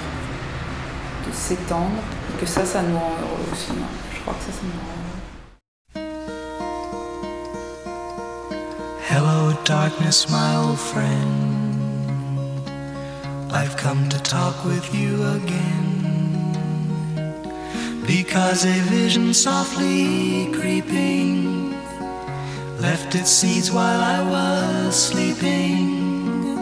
de 1.26 1.32
s'étendre, 1.32 2.02
que 2.40 2.46
ça, 2.46 2.64
ça 2.64 2.82
nous 2.82 2.96
rend 2.98 3.12
heureux 3.22 3.46
aussi. 3.52 3.72
moi. 3.72 3.86
Je 4.14 4.20
crois 4.20 4.34
que 4.34 4.40
ça, 4.44 4.52
ça 4.52 4.62
nous 4.64 4.80
rend 4.80 4.94
heureux. 4.94 5.04
Hello, 9.10 9.52
darkness, 9.64 10.28
my 10.28 10.56
old 10.56 10.78
friend. 10.78 11.54
I've 13.52 13.76
come 13.76 14.08
to 14.10 14.18
talk 14.22 14.64
with 14.64 14.92
you 14.94 15.22
again. 15.36 15.94
Because 18.06 18.64
a 18.64 18.80
vision 18.90 19.32
softly 19.34 20.48
creeping 20.52 21.67
left 22.80 23.14
its 23.14 23.30
seeds 23.30 23.70
while 23.70 24.00
I 24.00 24.22
was 24.22 24.94
sleeping. 24.94 26.58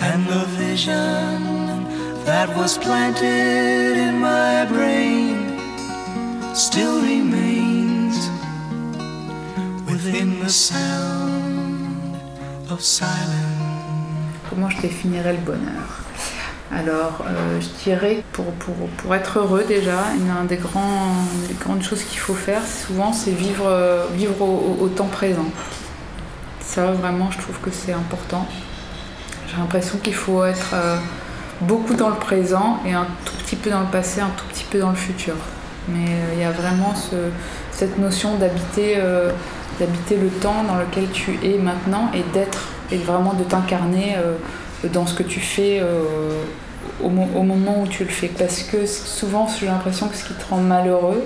And 0.00 0.26
the 0.26 0.44
vision 0.56 1.84
that 2.24 2.48
was 2.56 2.78
planted 2.78 3.96
in 3.96 4.18
my 4.18 4.64
brain 4.66 5.58
still 6.54 7.00
remains 7.02 8.16
within 9.86 10.40
the 10.40 10.50
sound 10.50 12.16
of 12.70 12.80
silence. 12.82 13.58
Comment 14.50 14.70
je 14.70 14.80
définirais 14.80 15.34
le 15.34 15.40
bonheur 15.40 15.97
Alors, 16.70 17.24
euh, 17.26 17.60
je 17.60 17.84
dirais, 17.84 18.22
pour, 18.32 18.44
pour, 18.44 18.74
pour 18.74 19.14
être 19.14 19.38
heureux 19.38 19.64
déjà, 19.66 20.12
une 20.14 20.30
un 20.30 20.44
des, 20.44 20.56
grandes 20.58 21.82
choses 21.82 22.02
qu'il 22.04 22.18
faut 22.18 22.34
faire, 22.34 22.60
souvent, 22.66 23.12
c'est 23.12 23.30
vivre, 23.30 23.64
euh, 23.66 24.04
vivre 24.14 24.42
au, 24.42 24.88
temps 24.88 25.06
présent. 25.06 25.46
Ça, 26.60 26.92
vraiment, 26.92 27.30
je 27.30 27.38
trouve 27.38 27.58
que 27.60 27.70
c'est 27.70 27.94
important. 27.94 28.46
J'ai 29.48 29.56
l'impression 29.56 29.98
qu'il 29.98 30.14
faut 30.14 30.44
être 30.44 30.72
euh, 30.74 30.98
beaucoup 31.62 31.94
dans 31.94 32.10
le 32.10 32.16
présent 32.16 32.80
et 32.84 32.92
un 32.92 33.06
tout 33.24 33.32
petit 33.38 33.56
peu 33.56 33.70
dans 33.70 33.80
le 33.80 33.86
passé, 33.86 34.20
un 34.20 34.30
tout 34.36 34.44
petit 34.48 34.64
peu 34.70 34.78
dans 34.78 34.90
le 34.90 34.96
futur. 34.96 35.36
Mais 35.88 36.04
il 36.34 36.40
y 36.40 36.44
a 36.44 36.50
vraiment 36.50 36.94
ce- 36.94 37.30
cette 37.72 37.98
notion 37.98 38.36
d'habiter 38.36 38.98
d'habiter 39.80 40.16
le 40.16 40.28
temps 40.28 40.64
dans 40.66 40.74
lequel 40.74 41.08
tu 41.12 41.38
es 41.42 41.56
maintenant 41.56 42.10
et 42.12 42.22
d'être, 42.34 42.64
et 42.90 42.98
vraiment 42.98 43.32
de 43.32 43.44
t'incarner 43.44 44.16
dans 44.84 45.06
ce 45.06 45.14
que 45.14 45.22
tu 45.22 45.40
fais 45.40 45.80
euh, 45.80 46.42
au, 47.02 47.08
mo- 47.08 47.28
au 47.34 47.42
moment 47.42 47.82
où 47.82 47.86
tu 47.86 48.04
le 48.04 48.10
fais. 48.10 48.28
Parce 48.28 48.62
que 48.62 48.86
souvent, 48.86 49.48
j'ai 49.58 49.66
l'impression 49.66 50.08
que 50.08 50.16
ce 50.16 50.24
qui 50.24 50.34
te 50.34 50.44
rend 50.48 50.58
malheureux, 50.58 51.22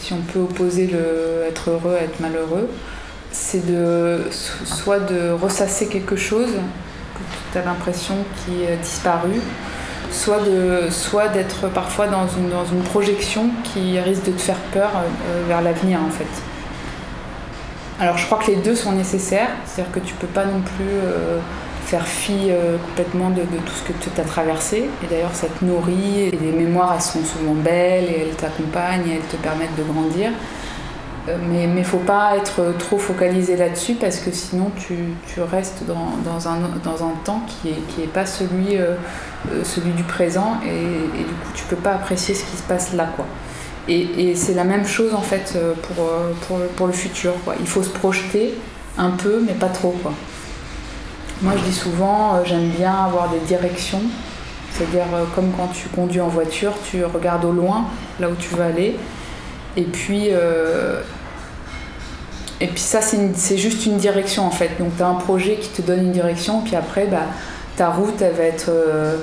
si 0.00 0.12
on 0.12 0.20
peut 0.20 0.40
opposer 0.40 0.86
le 0.86 1.44
être 1.48 1.70
heureux 1.70 1.96
à 1.98 2.02
être 2.04 2.20
malheureux, 2.20 2.68
c'est 3.32 3.66
de 3.66 4.22
so- 4.30 4.64
soit 4.64 5.00
de 5.00 5.30
ressasser 5.30 5.86
quelque 5.88 6.16
chose 6.16 6.50
que 7.14 7.20
tu 7.52 7.58
as 7.58 7.64
l'impression 7.64 8.14
qui 8.44 8.66
a 8.66 8.76
disparu, 8.76 9.40
soit 10.12 10.38
soit 10.90 11.28
d'être 11.28 11.68
parfois 11.68 12.06
dans 12.06 12.28
une, 12.28 12.50
dans 12.50 12.64
une 12.64 12.82
projection 12.82 13.50
qui 13.64 13.98
risque 13.98 14.24
de 14.24 14.30
te 14.32 14.40
faire 14.40 14.58
peur 14.72 14.90
euh, 14.94 15.42
vers 15.48 15.62
l'avenir 15.62 15.98
en 16.00 16.10
fait. 16.10 16.26
Alors 18.00 18.18
je 18.18 18.26
crois 18.26 18.38
que 18.38 18.50
les 18.50 18.56
deux 18.56 18.74
sont 18.74 18.92
nécessaires, 18.92 19.48
c'est-à-dire 19.66 19.92
que 19.92 20.00
tu 20.00 20.14
peux 20.14 20.26
pas 20.26 20.44
non 20.44 20.60
plus 20.60 20.84
euh, 20.90 21.38
faire 21.84 22.06
fi 22.06 22.50
euh, 22.50 22.76
complètement 22.78 23.30
de, 23.30 23.42
tout 23.42 23.72
ce 23.72 23.82
que 23.82 23.92
tu 23.92 24.20
as 24.20 24.24
traversé. 24.24 24.88
Et 25.02 25.06
d'ailleurs 25.08 25.34
ça 25.34 25.46
te 25.46 25.64
nourrit, 25.64 26.20
et 26.22 26.30
les 26.30 26.52
mémoires 26.52 26.92
elles 26.94 27.02
sont 27.02 27.24
souvent 27.24 27.54
belles 27.54 28.04
et 28.04 28.26
elles 28.28 28.36
t'accompagnent 28.36 29.08
et 29.08 29.14
elles 29.14 29.28
te 29.30 29.36
permettent 29.36 29.76
de 29.76 29.84
grandir. 29.84 30.30
Euh, 31.28 31.36
Mais 31.48 31.64
il 31.64 31.74
ne 31.74 31.82
faut 31.82 31.98
pas 31.98 32.36
être 32.36 32.74
trop 32.78 32.98
focalisé 32.98 33.56
là-dessus 33.56 33.94
parce 33.94 34.18
que 34.18 34.30
sinon 34.30 34.70
tu, 34.76 34.94
tu 35.26 35.40
restes 35.40 35.84
dans, 35.86 36.12
dans 36.24 36.48
un, 36.48 36.58
dans 36.82 37.04
un 37.04 37.12
temps 37.24 37.42
qui 37.46 37.68
n'est 37.68 37.80
qui 37.88 38.02
est 38.02 38.12
pas 38.12 38.26
celui, 38.26 38.76
euh, 38.76 38.94
celui 39.62 39.92
du 39.92 40.04
présent 40.04 40.58
et, 40.64 40.68
et 40.68 41.24
du 41.24 41.34
coup 41.42 41.52
tu 41.54 41.64
peux 41.64 41.76
pas 41.76 41.92
apprécier 41.92 42.34
ce 42.34 42.44
qui 42.44 42.56
se 42.56 42.62
passe 42.62 42.92
là. 42.94 43.08
Quoi. 43.16 43.26
Et, 43.88 44.30
et 44.30 44.34
c'est 44.34 44.54
la 44.54 44.64
même 44.64 44.86
chose 44.86 45.14
en 45.14 45.20
fait 45.20 45.58
pour, 45.82 46.06
pour, 46.46 46.58
pour 46.76 46.86
le 46.86 46.92
futur. 46.92 47.32
Quoi. 47.44 47.54
Il 47.60 47.66
faut 47.66 47.82
se 47.82 47.90
projeter 47.90 48.54
un 48.96 49.10
peu 49.10 49.42
mais 49.46 49.52
pas 49.52 49.68
trop. 49.68 49.94
Quoi. 50.02 50.12
Moi, 51.42 51.52
je 51.56 51.64
dis 51.64 51.74
souvent, 51.74 52.44
j'aime 52.44 52.68
bien 52.70 53.04
avoir 53.06 53.28
des 53.28 53.40
directions. 53.40 54.02
C'est-à-dire, 54.72 55.04
comme 55.34 55.52
quand 55.56 55.68
tu 55.68 55.88
conduis 55.88 56.20
en 56.20 56.28
voiture, 56.28 56.72
tu 56.90 57.04
regardes 57.04 57.44
au 57.44 57.52
loin, 57.52 57.84
là 58.18 58.28
où 58.28 58.34
tu 58.34 58.54
veux 58.54 58.62
aller. 58.62 58.96
Et 59.76 59.84
puis, 59.84 60.30
et 62.60 62.68
puis 62.68 62.80
ça, 62.80 63.00
c'est 63.00 63.58
juste 63.58 63.84
une 63.86 63.96
direction 63.96 64.46
en 64.46 64.50
fait. 64.50 64.70
Donc 64.78 64.96
tu 64.96 65.02
as 65.02 65.08
un 65.08 65.14
projet 65.14 65.56
qui 65.56 65.68
te 65.68 65.82
donne 65.82 66.00
une 66.00 66.12
direction, 66.12 66.60
puis 66.60 66.76
après, 66.76 67.06
bah, 67.06 67.26
ta 67.76 67.90
route, 67.90 68.20
elle 68.22 68.34
va 68.34 68.44
être... 68.44 68.68
Euh, 68.68 69.16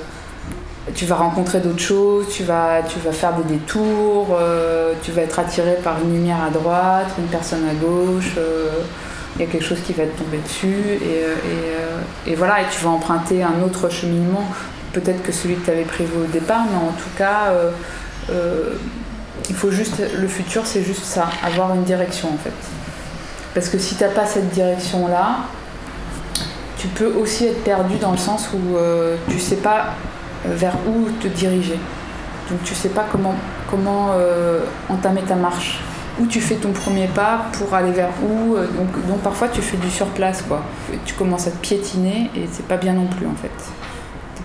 tu 0.94 1.06
vas 1.06 1.14
rencontrer 1.14 1.60
d'autres 1.60 1.80
choses, 1.80 2.26
tu 2.30 2.42
vas, 2.42 2.82
tu 2.82 2.98
vas 2.98 3.12
faire 3.12 3.34
des 3.34 3.54
détours, 3.54 4.36
euh, 4.38 4.94
tu 5.02 5.12
vas 5.12 5.22
être 5.22 5.38
attiré 5.38 5.76
par 5.82 5.96
une 6.02 6.12
lumière 6.12 6.42
à 6.44 6.50
droite, 6.50 7.06
une 7.18 7.26
personne 7.26 7.64
à 7.68 7.74
gauche, 7.74 8.34
euh, 8.36 8.68
il 9.36 9.42
y 9.42 9.48
a 9.48 9.50
quelque 9.50 9.64
chose 9.64 9.80
qui 9.84 9.92
va 9.92 10.04
te 10.04 10.18
tomber 10.18 10.38
dessus, 10.38 10.98
et, 12.26 12.30
et, 12.30 12.34
voilà, 12.34 12.60
et 12.62 12.64
tu 12.70 12.84
vas 12.84 12.90
emprunter 12.90 13.42
un 13.42 13.62
autre 13.64 13.88
cheminement, 13.88 14.44
peut-être 14.92 15.22
que 15.22 15.32
celui 15.32 15.54
que 15.56 15.64
tu 15.64 15.70
avais 15.70 15.84
prévu 15.84 16.12
au 16.22 16.26
départ, 16.26 16.64
mais 16.70 16.76
en 16.76 16.92
tout 16.92 17.10
cas, 17.16 17.52
il 19.48 19.54
faut 19.54 19.70
juste, 19.70 20.02
le 20.18 20.28
futur 20.28 20.66
c'est 20.66 20.82
juste 20.82 21.04
ça, 21.04 21.28
avoir 21.42 21.74
une 21.74 21.84
direction 21.84 22.28
en 22.28 22.38
fait. 22.38 22.52
Parce 23.54 23.68
que 23.68 23.78
si 23.78 23.96
tu 23.96 24.02
n'as 24.02 24.10
pas 24.10 24.26
cette 24.26 24.50
direction-là, 24.50 25.40
tu 26.78 26.88
peux 26.88 27.12
aussi 27.14 27.46
être 27.46 27.62
perdu 27.62 27.96
dans 27.96 28.12
le 28.12 28.16
sens 28.16 28.48
où 28.52 28.76
euh, 28.76 29.16
tu 29.28 29.36
ne 29.36 29.40
sais 29.40 29.56
pas 29.56 29.94
euh, 30.46 30.54
vers 30.54 30.74
où 30.86 31.08
te 31.20 31.28
diriger. 31.28 31.78
Donc 32.50 32.62
tu 32.64 32.72
ne 32.72 32.76
sais 32.76 32.88
pas 32.88 33.06
comment, 33.12 34.10
euh, 34.14 34.64
entamer 34.88 35.22
ta 35.22 35.34
marche. 35.34 35.78
Où 36.20 36.26
tu 36.26 36.40
fais 36.40 36.56
ton 36.56 36.72
premier 36.72 37.06
pas 37.06 37.46
pour 37.52 37.72
aller 37.74 37.92
vers 37.92 38.10
où. 38.22 38.56
Donc, 38.56 39.06
donc 39.06 39.20
parfois 39.20 39.48
tu 39.48 39.62
fais 39.62 39.78
du 39.78 39.90
surplace. 39.90 40.42
Quoi. 40.42 40.62
Tu 41.04 41.14
commences 41.14 41.46
à 41.46 41.50
te 41.50 41.56
piétiner 41.56 42.30
et 42.36 42.46
c'est 42.50 42.66
pas 42.66 42.76
bien 42.76 42.92
non 42.92 43.06
plus 43.06 43.26
en 43.26 43.34
fait. 43.34 43.50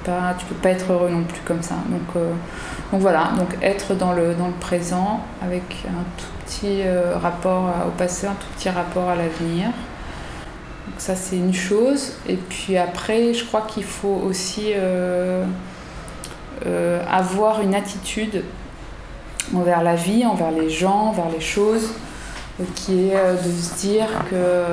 Pas, 0.06 0.36
tu 0.38 0.46
peux 0.46 0.56
pas 0.56 0.70
être 0.70 0.94
heureux 0.94 1.10
non 1.10 1.24
plus 1.24 1.42
comme 1.42 1.62
ça. 1.62 1.76
Donc, 1.90 2.24
donc 2.92 3.02
voilà, 3.02 3.32
donc 3.38 3.50
être 3.62 3.96
dans 3.96 4.14
le, 4.14 4.34
présent 4.62 5.22
avec 5.42 5.64
un 5.88 6.04
tout 6.18 6.46
petit 6.46 6.82
euh, 6.86 7.18
rapport 7.18 7.70
au 7.86 7.92
passé, 7.92 8.28
un 8.28 8.34
tout 8.34 8.48
petit 8.56 8.70
rapport 8.70 9.10
à 9.10 9.16
l'avenir. 9.16 9.68
Donc 9.68 10.96
ça 11.00 11.16
c'est 11.16 11.36
une 11.36 11.54
chose. 11.54 12.14
Et 12.30 12.38
puis 12.38 12.78
après, 12.78 13.34
je 13.34 13.44
crois 13.44 13.62
qu'il 13.68 13.84
faut 13.84 14.22
aussi 14.26 14.72
euh, 14.74 15.44
euh, 16.66 17.04
avoir 17.12 17.62
une 17.62 17.76
attitude 17.76 18.44
envers 19.56 19.84
la 19.84 19.96
vie, 19.96 20.26
envers 20.26 20.52
les 20.52 20.70
gens, 20.70 21.10
envers 21.10 21.30
les 21.30 21.42
choses, 21.42 21.90
qui 22.76 23.10
est 23.10 23.14
de 23.14 23.52
se 23.52 23.76
dire 23.80 24.08
que 24.30 24.64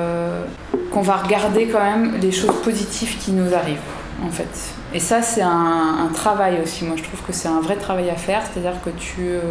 qu'on 0.91 1.01
va 1.01 1.17
regarder 1.17 1.67
quand 1.67 1.83
même 1.83 2.15
les 2.21 2.31
choses 2.31 2.55
positives 2.63 3.17
qui 3.19 3.31
nous 3.31 3.53
arrivent 3.53 3.77
en 4.23 4.29
fait. 4.29 4.47
Et 4.93 4.99
ça, 4.99 5.21
c'est 5.21 5.41
un, 5.41 6.09
travail 6.13 6.61
aussi. 6.63 6.85
Moi, 6.85 6.95
je 6.95 7.03
trouve 7.03 7.21
que 7.21 7.33
c'est 7.33 7.47
un 7.47 7.59
vrai 7.59 7.75
travail 7.75 8.09
à 8.09 8.15
faire. 8.15 8.41
C'est-à-dire 8.43 8.79
que 8.83 8.89
tu, 8.91 9.21
euh, 9.21 9.41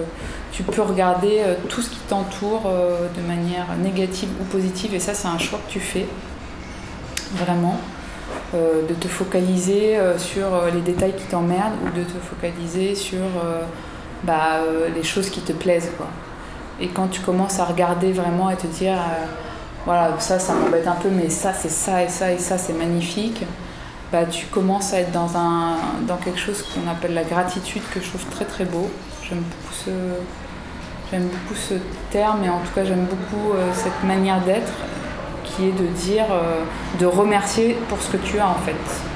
tu 0.53 0.63
peux 0.63 0.81
regarder 0.81 1.41
euh, 1.41 1.55
tout 1.69 1.83
ce 1.83 1.91
qui 1.91 1.99
t'entoure 2.09 2.63
euh, 2.67 3.09
de 3.15 3.21
manière 3.21 3.67
négative 3.83 4.31
ou 4.41 4.45
positive. 4.45 4.95
Et 4.95 5.01
ça, 5.01 5.13
c'est 5.13 5.29
un 5.29 5.39
choix 5.39 5.59
que 5.67 5.71
tu 5.71 5.81
fais. 5.81 6.07
Vraiment. 7.37 7.79
de 8.53 8.95
te 8.95 9.09
focaliser 9.09 9.99
sur 10.19 10.47
les 10.73 10.83
détails 10.83 11.15
qui 11.17 11.25
t'emmerdent 11.25 11.75
ou 11.85 11.99
de 11.99 12.05
te 12.05 12.17
focaliser 12.23 12.95
sur 12.95 13.19
bah, 14.25 14.61
les 14.95 15.03
choses 15.03 15.31
qui 15.31 15.41
te 15.41 15.53
plaisent. 15.53 15.91
Quoi. 15.97 16.07
Et 16.81 16.89
quand 16.89 17.09
tu 17.09 17.21
commences 17.21 17.61
à 17.61 17.65
regarder 17.65 18.13
vraiment 18.13 18.51
et 18.51 18.57
te 18.57 18.67
dire, 18.67 18.97
voilà, 19.87 20.15
ça, 20.19 20.39
ça 20.39 20.55
m'embête 20.55 20.87
un 20.87 20.97
peu, 20.97 21.09
mais 21.11 21.31
ça, 21.31 21.53
c'est 21.53 21.71
ça 21.71 22.03
et 22.03 22.09
ça 22.09 22.33
et 22.33 22.39
ça, 22.39 22.59
c'est 22.59 22.73
magnifique 22.73 23.45
bah, 24.15 24.27
tu 24.31 24.47
commences 24.47 24.95
à 24.95 25.01
être 25.01 25.11
dans, 25.11 25.37
un, 25.37 25.77
dans 26.07 26.17
quelque 26.19 26.39
chose 26.39 26.63
qu'on 26.63 26.89
appelle 26.89 27.15
la 27.15 27.25
gratitude, 27.25 27.83
que 27.93 28.01
je 28.01 28.09
trouve 28.09 28.25
très 28.27 28.45
très 28.45 28.65
beau. 28.65 28.89
J'aime 29.29 29.41
beaucoup 29.41 29.75
ce, 29.75 29.91
j'aime 31.11 31.27
beaucoup 31.27 31.57
ce 31.57 31.75
terme 32.13 32.45
et 32.45 32.49
en 32.49 32.61
tout 32.61 32.73
cas 32.73 32.85
j'aime 32.85 33.07
beaucoup 33.07 33.55
euh, 33.55 33.73
cette 33.73 34.05
manière 34.05 34.41
d'être 34.43 34.73
qui 35.43 35.67
est 35.67 35.73
de 35.73 35.87
dire, 35.87 36.27
euh, 36.31 36.63
de 37.01 37.07
remercier 37.07 37.77
pour 37.89 38.01
ce 38.01 38.13
que 38.13 38.19
tu 38.19 38.39
as 38.39 38.49
en 38.49 38.55
fait. 38.55 39.14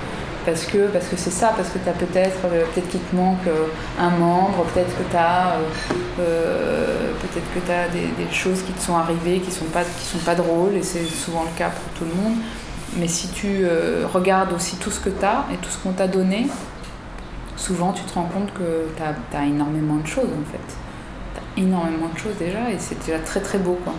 Parce 0.48 0.64
que 0.64 0.86
parce 0.86 1.08
que 1.08 1.16
c'est 1.18 1.30
ça, 1.30 1.52
parce 1.54 1.68
que 1.68 1.78
tu 1.78 1.90
as 1.90 1.92
peut-être, 1.92 2.38
euh, 2.46 2.64
peut-être 2.72 2.88
qu'il 2.88 3.00
te 3.00 3.14
manque 3.14 3.46
un 4.00 4.08
membre, 4.08 4.64
peut-être 4.72 4.96
que 4.96 5.02
tu 5.10 5.16
as, 5.16 5.56
peut-être 6.16 7.52
que 7.54 7.92
des, 7.92 8.32
choses 8.32 8.62
qui 8.62 8.72
te 8.72 8.80
sont 8.80 8.96
arrivées 8.96 9.40
qui 9.40 9.50
sont, 9.50 9.66
sont 9.66 10.24
pas 10.24 10.34
drôles 10.34 10.74
et 10.74 10.82
c'est 10.82 11.04
souvent 11.04 11.42
le 11.42 11.58
cas 11.58 11.68
pour 11.68 11.92
tout 11.98 12.04
le 12.06 12.22
monde. 12.22 12.38
Mais 12.96 13.08
si 13.08 13.28
tu 13.28 13.60
euh, 13.62 14.06
regardes 14.12 14.52
aussi 14.54 14.76
tout 14.76 14.90
ce 14.90 15.00
que 15.00 15.10
tu 15.10 15.24
as 15.24 15.44
et 15.52 15.56
tout 15.56 15.68
ce 15.68 15.76
qu'on 15.78 15.92
t'a 15.92 16.08
donné, 16.08 16.48
souvent 17.56 17.92
tu 17.92 18.02
te 18.04 18.14
rends 18.14 18.24
compte 18.32 18.52
que 18.54 18.88
tu 18.96 19.36
as, 19.36 19.44
énormément 19.44 19.96
de 19.96 20.06
choses 20.06 20.24
en 20.30 20.50
fait. 20.50 20.76
Tu 21.34 21.60
as 21.60 21.64
énormément 21.64 22.08
de 22.12 22.18
choses 22.18 22.36
déjà 22.38 22.70
et 22.70 22.78
c'est 22.78 22.98
déjà 23.04 23.18
très 23.18 23.40
très 23.40 23.58
beau. 23.58 23.78
Quoi. 23.84 23.92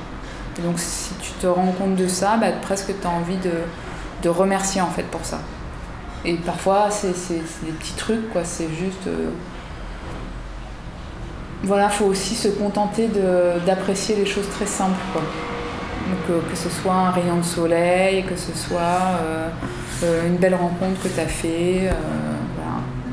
Donc 0.63 0.79
si 0.79 1.13
tu 1.21 1.31
te 1.33 1.45
rends 1.45 1.73
compte 1.77 1.95
de 1.95 2.07
ça, 2.07 2.37
bah, 2.37 2.47
presque 2.61 2.93
tu 2.99 3.07
as 3.07 3.11
envie 3.11 3.37
de, 3.37 3.51
de, 4.23 4.29
remercier 4.29 4.81
en 4.81 4.89
fait 4.89 5.03
pour 5.03 5.23
ça. 5.23 5.39
Et 6.25 6.35
parfois 6.35 6.89
c'est 6.89 7.13
des 7.63 7.71
petits 7.71 7.93
trucs, 7.93 8.31
quoi. 8.31 8.43
c'est 8.43 8.69
juste... 8.69 9.07
Euh, 9.07 9.29
voilà, 11.63 11.89
faut 11.89 12.05
aussi 12.05 12.35
se 12.35 12.47
contenter 12.47 13.09
d'apprécier 13.65 14.15
les 14.15 14.25
choses 14.25 14.49
très 14.49 14.65
simples. 14.65 14.99
Quoi. 15.11 15.21
Euh, 16.29 16.39
que 16.49 16.57
ce 16.57 16.69
soit 16.69 16.93
un 16.93 17.11
rayon 17.11 17.37
de 17.37 17.43
soleil, 17.43 18.23
que 18.23 18.35
ce 18.35 18.55
soit 18.55 19.19
euh, 20.03 20.27
une 20.27 20.37
belle 20.37 20.55
rencontre 20.55 21.01
que 21.03 21.09
tu 21.09 21.19
as 21.19 21.27
fait. 21.27 21.89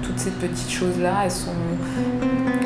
Toutes 0.02 0.18
ces 0.20 0.30
petites 0.30 0.70
choses-là, 0.70 1.22
elles 1.24 1.30
sont. 1.30 1.50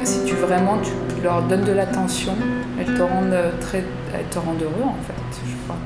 Si 0.05 0.25
tu 0.25 0.35
vraiment 0.35 0.79
tu 0.79 0.93
leur 1.23 1.43
donnes 1.43 1.65
de 1.65 1.73
l'attention, 1.73 2.35
elles 2.79 2.95
te 2.95 3.03
rendent 3.03 3.59
très, 3.61 3.83
elles 4.15 4.27
te 4.31 4.39
rendent 4.39 4.63
heureux 4.63 4.85
en 4.85 5.03
fait, 5.03 5.41
je 5.47 5.55
crois 5.65 5.77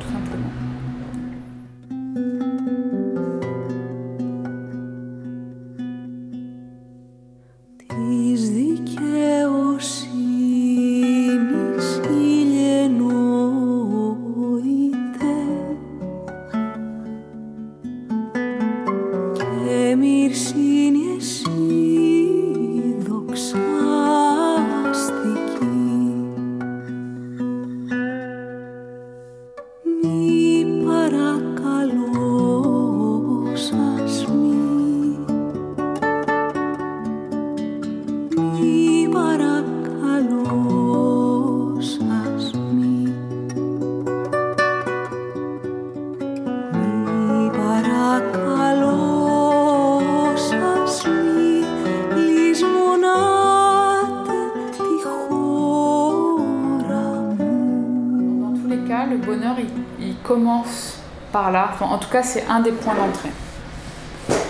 simplement. 61.43 61.93
en 61.93 61.99
tout 61.99 62.09
cas, 62.09 62.23
c'est 62.23 62.45
un 62.49 62.61
des 62.61 62.73
points 62.73 62.95
d'entrée. 62.95 63.31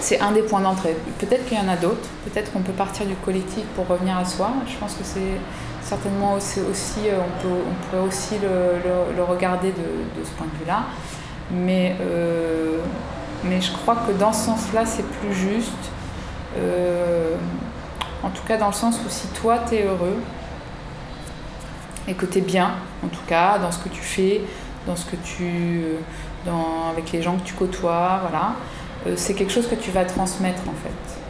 C'est 0.01 0.21
un 0.21 0.33
des 0.33 0.43
points 0.43 0.61
d'entrée. 0.61 0.97
Peut-être 1.19 1.47
qu'il 1.47 1.57
y 1.57 1.61
en 1.61 1.69
a 1.69 1.77
d'autres. 1.77 2.09
Peut-être 2.27 2.53
qu'on 2.53 2.61
peut 2.61 2.73
partir 2.73 3.07
du 3.07 3.15
collectif 3.17 3.65
pour 3.75 3.89
revenir 3.89 4.17
à 4.19 4.25
soi. 4.25 4.51
Je 4.69 4.77
pense 4.77 4.95
que 4.95 5.05
c'est 5.05 5.41
certainement 5.83 6.35
aussi, 6.35 6.61
euh, 6.61 7.19
on, 7.19 7.43
peut, 7.43 7.49
on 7.49 7.87
pourrait 7.87 8.07
aussi 8.07 8.37
le, 8.39 9.23
regarder 9.23 9.69
de, 9.69 10.25
ce 10.25 10.31
point 10.33 10.47
de 10.47 10.59
vue-là. 10.59 10.85
Mais, 11.51 11.97
euh, 12.01 12.79
mais 13.45 13.61
je 13.61 13.73
crois 13.73 13.97
que 14.07 14.13
dans 14.13 14.33
ce 14.33 14.47
sens-là, 14.47 14.85
c'est 14.87 15.07
plus 15.07 15.35
juste. 15.35 15.73
Euh, 16.57 17.35
en 18.23 18.31
tout 18.31 18.43
cas, 18.47 18.57
dans 18.57 18.69
le 18.69 18.73
sens 18.73 19.01
où 19.05 19.11
si 19.11 19.27
toi, 19.29 19.59
tu 19.69 19.77
es 19.77 19.83
heureux 19.85 20.17
et 22.07 22.15
que 22.15 22.27
tu 22.27 22.39
es 22.39 22.41
bien, 22.41 22.73
en 23.05 23.09
tout 23.09 23.25
cas, 23.27 23.59
dans 23.59 23.73
ce 23.73 23.79
que 23.79 23.89
tu 23.89 24.01
fais, 24.01 24.43
dans 24.87 24.97
ce 24.97 25.07
que 25.07 25.17
tu 25.17 25.83
avec 26.91 27.13
les 27.13 27.23
gens 27.23 27.37
que 27.37 27.43
tu 27.43 27.55
côtoies, 27.55 28.21
voilà, 28.23 28.55
euh, 29.07 29.15
c'est 29.17 29.35
quelque 29.35 29.53
chose 29.53 29.69
que 29.69 29.75
tu 29.75 29.91
vas 29.91 30.05
transmettre 30.05 30.63
en 30.69 30.75
fait. 30.83 31.21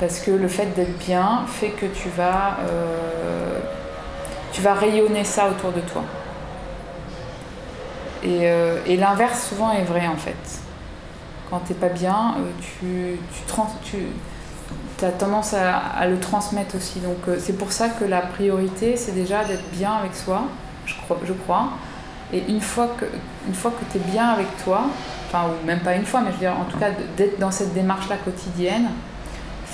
Parce 0.00 0.20
que 0.20 0.30
le 0.30 0.48
fait 0.48 0.66
d'être 0.76 0.96
bien 0.98 1.44
fait 1.46 1.70
que 1.70 1.86
tu 1.86 2.08
vas, 2.10 2.58
euh, 2.68 3.58
tu 4.52 4.62
vas 4.62 4.74
rayonner 4.74 5.24
ça 5.24 5.48
autour 5.50 5.72
de 5.72 5.80
toi. 5.80 6.02
Et, 8.22 8.40
euh, 8.42 8.78
et 8.86 8.96
l'inverse 8.96 9.48
souvent 9.48 9.72
est 9.72 9.84
vrai 9.84 10.06
en 10.06 10.16
fait. 10.16 10.60
quand 11.50 11.60
t'es 11.60 11.74
pas 11.74 11.88
bien, 11.88 12.34
tu, 12.60 13.18
tu, 13.84 13.98
tu 14.98 15.04
as 15.04 15.10
tendance 15.10 15.54
à, 15.54 16.06
le 16.06 16.18
transmettre 16.18 16.76
aussi. 16.76 17.00
Donc 17.00 17.18
c'est 17.38 17.56
pour 17.56 17.72
ça 17.72 17.88
que 17.88 18.04
la 18.04 18.20
priorité, 18.20 18.96
c'est 18.96 19.12
déjà 19.12 19.44
d'être 19.44 19.68
bien 19.72 19.92
avec 19.92 20.14
soi. 20.14 20.42
Je 20.86 20.94
crois. 20.94 21.70
Et 22.32 22.42
une 22.48 22.60
fois 22.60 22.94
que, 22.98 23.06
une 23.46 23.54
fois 23.54 23.70
que 23.70 23.90
tu 23.90 23.98
es 23.98 24.10
bien 24.10 24.28
avec 24.28 24.46
toi, 24.62 24.82
enfin, 25.28 25.46
ou 25.48 25.66
même 25.66 25.80
pas 25.80 25.94
une 25.94 26.04
fois, 26.04 26.20
mais 26.20 26.28
je 26.28 26.34
veux 26.34 26.40
dire, 26.40 26.56
en 26.58 26.64
tout 26.64 26.78
cas, 26.78 26.90
d'être 27.16 27.38
dans 27.38 27.50
cette 27.50 27.72
démarche-là 27.72 28.16
quotidienne, 28.24 28.88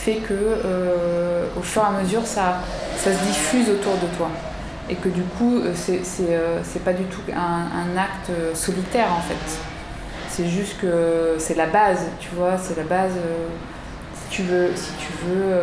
fait 0.05 0.17
que 0.17 0.35
euh, 0.35 1.47
au 1.59 1.63
fur 1.63 1.83
et 1.83 1.87
à 1.87 2.03
mesure, 2.03 2.27
ça, 2.27 2.61
ça 2.97 3.13
se 3.13 3.25
diffuse 3.25 3.71
autour 3.71 3.95
de 3.95 4.07
toi. 4.17 4.29
Et 4.91 4.97
que 4.97 5.09
du 5.09 5.23
coup, 5.23 5.61
euh, 5.61 5.73
c'est 5.75 6.03
euh, 6.29 6.61
pas 6.85 6.93
du 6.93 7.05
tout 7.05 7.23
un, 7.35 7.97
acte 7.97 8.31
solitaire 8.55 9.09
en 9.17 9.23
fait. 9.23 9.59
C'est 10.29 10.47
juste 10.47 10.81
que 10.81 11.37
c'est 11.39 11.57
la 11.57 11.67
base, 11.67 12.07
tu 12.21 12.29
vois, 12.37 12.59
c'est 12.59 12.77
la 12.77 12.83
base. 12.83 13.13
si 14.15 14.37
tu 14.37 14.43
veux, 14.43 14.71
si 14.75 14.91
tu 14.99 15.13
veux 15.25 15.55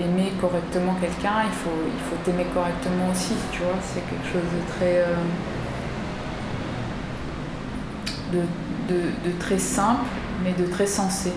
aimer 0.00 0.32
correctement 0.40 0.96
quelqu'un, 1.00 1.44
il 1.44 1.52
faut 1.52 1.80
il 1.86 2.00
faut 2.08 2.16
t'aimer 2.24 2.46
correctement 2.54 3.10
aussi, 3.12 3.34
tu 3.52 3.60
vois. 3.60 3.76
C'est 3.82 4.00
quelque 4.00 4.26
chose 4.32 4.48
de 4.56 4.72
très 4.74 5.04
de, 8.32 9.30
très 9.38 9.58
simple, 9.58 10.04
mais 10.44 10.52
de 10.52 10.70
très 10.70 10.86
sensé. 10.86 11.32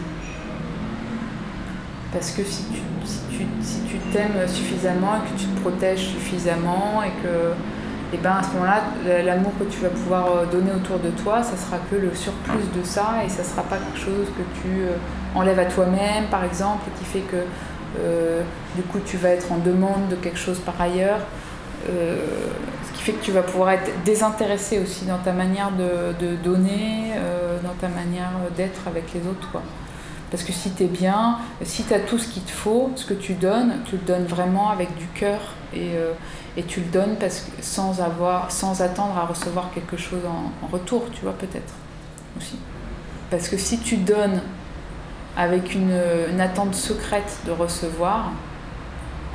Parce 2.12 2.32
que 2.32 2.44
si 2.44 2.66
tu 2.72 3.98
t'aimes 4.12 4.48
suffisamment 4.48 5.16
et 5.16 5.30
que 5.30 5.40
tu 5.40 5.48
te 5.48 5.60
protèges 5.62 6.08
suffisamment 6.08 7.02
et 7.04 7.12
que 7.24 7.54
et 8.14 8.18
eh 8.18 8.20
ben 8.20 8.34
à 8.34 8.44
ce 8.44 8.50
moment-là, 8.50 9.24
l'amour 9.24 9.54
que 9.58 9.64
tu 9.64 9.80
vas 9.80 9.90
pouvoir 9.90 10.28
euh, 10.28 10.46
donner 10.46 10.70
autour 10.72 11.00
de 11.00 11.10
toi, 11.10 11.42
ça 11.42 11.58
sera 11.58 11.78
que 11.90 11.96
le 11.96 12.14
surplus 12.14 12.62
de 12.80 12.86
ça 12.86 13.24
et 13.26 13.30
ça 13.30 13.44
sera 13.44 13.64
pas 13.64 13.78
quelque 13.78 13.98
chose 13.98 14.28
que 14.38 14.62
tu 14.62 14.68
euh, 14.84 14.98
enlèves 15.34 15.58
à 15.58 15.66
toi-même, 15.66 16.26
par 16.30 16.44
exemple, 16.44 16.84
qui 17.00 17.06
fait 17.06 17.22
que 17.22 17.38
euh, 18.00 18.44
du 18.76 18.84
coup 18.84 19.00
tu 19.04 19.18
vas 19.18 19.30
être 19.30 19.52
en 19.52 19.58
demande 19.58 20.10
de 20.12 20.16
quelque 20.16 20.38
chose 20.38 20.60
par 20.60 20.80
ailleurs 20.80 21.22
fait 23.04 23.12
que 23.12 23.24
tu 23.24 23.32
vas 23.32 23.42
pouvoir 23.42 23.72
être 23.72 23.92
désintéressé 24.06 24.80
aussi 24.80 25.06
dans 25.06 25.18
ta 25.18 25.34
manière 25.34 25.72
de, 25.72 26.36
donner, 26.38 27.12
euh, 27.18 27.60
dans 27.62 27.74
ta 27.74 27.90
manière 27.90 28.32
d'être 28.56 28.88
avec 28.88 29.14
les 29.14 29.20
autres. 29.28 29.52
Quoi. 29.52 29.62
Parce 30.32 30.44
que 30.44 30.54
si 30.54 30.72
tu 30.72 30.84
es 30.84 30.88
bien, 30.88 31.38
si 31.64 31.84
tu 31.84 31.94
as 31.94 32.00
tout 32.00 32.18
ce 32.18 32.30
qu'il 32.30 32.44
te 32.44 32.52
faut, 32.52 32.92
ce 32.96 33.06
que 33.06 33.14
tu 33.14 33.34
donnes, 33.34 33.82
tu 33.86 33.98
le 33.98 34.04
donnes 34.04 34.26
vraiment 34.26 34.70
avec 34.70 34.96
du 34.96 35.06
cœur 35.08 35.40
et, 35.74 35.92
euh, 35.96 36.14
et 36.56 36.64
tu 36.64 36.80
le 36.80 36.86
donnes 36.86 37.18
parce 37.20 37.42
que 37.42 37.62
sans, 37.62 38.00
avoir, 38.00 38.50
sans 38.52 38.82
attendre 38.82 39.18
à 39.18 39.26
recevoir 39.26 39.70
quelque 39.76 39.98
chose 39.98 40.22
en, 40.26 40.68
retour, 40.68 41.04
tu 41.12 41.24
vois, 41.24 41.34
peut-être 41.34 41.74
aussi. 42.38 42.56
Parce 43.30 43.50
que 43.50 43.58
si 43.58 43.80
tu 43.80 43.98
donnes 43.98 44.42
avec 45.36 45.76
une, 45.76 46.00
une 46.32 46.40
attente 46.40 46.74
secrète 46.74 47.40
de 47.46 47.52
recevoir, 47.52 48.32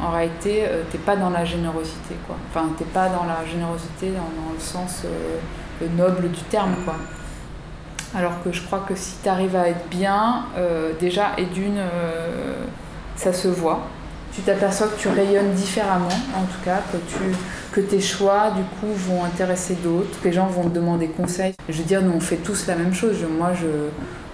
en 0.01 0.11
réalité, 0.11 0.65
euh, 0.65 0.83
t'es 0.91 0.99
pas 0.99 1.17
dans 1.17 1.31
la 1.31 1.45
générosité, 1.45 2.15
quoi. 2.27 2.37
Enfin, 2.51 2.69
t'es 2.79 2.85
pas 2.85 3.09
dans 3.09 3.25
la 3.25 3.45
générosité 3.51 4.11
dans, 4.11 4.53
le 4.53 4.61
sens 4.61 5.03
euh, 5.05 5.87
noble 5.97 6.31
du 6.31 6.41
terme, 6.43 6.75
quoi. 6.85 6.95
Alors 8.15 8.43
que 8.43 8.53
je 8.53 8.63
crois 8.63 8.85
que 8.89 8.95
si 8.95 9.17
tu 9.23 9.29
arrives 9.29 9.57
à 9.57 9.69
être 9.69 9.89
bien, 9.91 10.47
euh, 10.57 10.93
déjà, 10.99 11.33
et 11.37 11.45
d'une, 11.47 11.81
ça 13.17 13.33
se 13.33 13.49
voit. 13.49 13.81
Tu 14.33 14.43
t'aperçois 14.43 14.87
que 14.87 14.99
tu 14.99 15.09
rayonnes 15.09 15.53
différemment, 15.53 16.07
en 16.35 16.45
tout 16.45 16.65
cas, 16.65 16.81
que, 16.93 16.97
tu, 16.97 17.35
que 17.73 17.81
tes 17.81 18.01
choix, 18.01 18.51
du 18.51 18.63
coup, 18.63 18.93
vont 18.95 19.25
intéresser 19.25 19.75
d'autres, 19.75 20.21
que 20.21 20.29
les 20.29 20.35
gens 20.35 20.47
vont 20.47 20.65
te 20.65 20.75
demander 20.75 21.09
conseil. 21.09 21.55
Je 21.69 21.77
veux 21.77 21.85
dire, 21.85 22.03
nous, 22.03 22.13
on 22.13 22.21
fait 22.21 22.37
tous 22.37 22.67
la 22.67 22.77
même 22.77 22.95
chose. 22.95 23.17
moi, 23.37 23.51
je, 23.53 23.67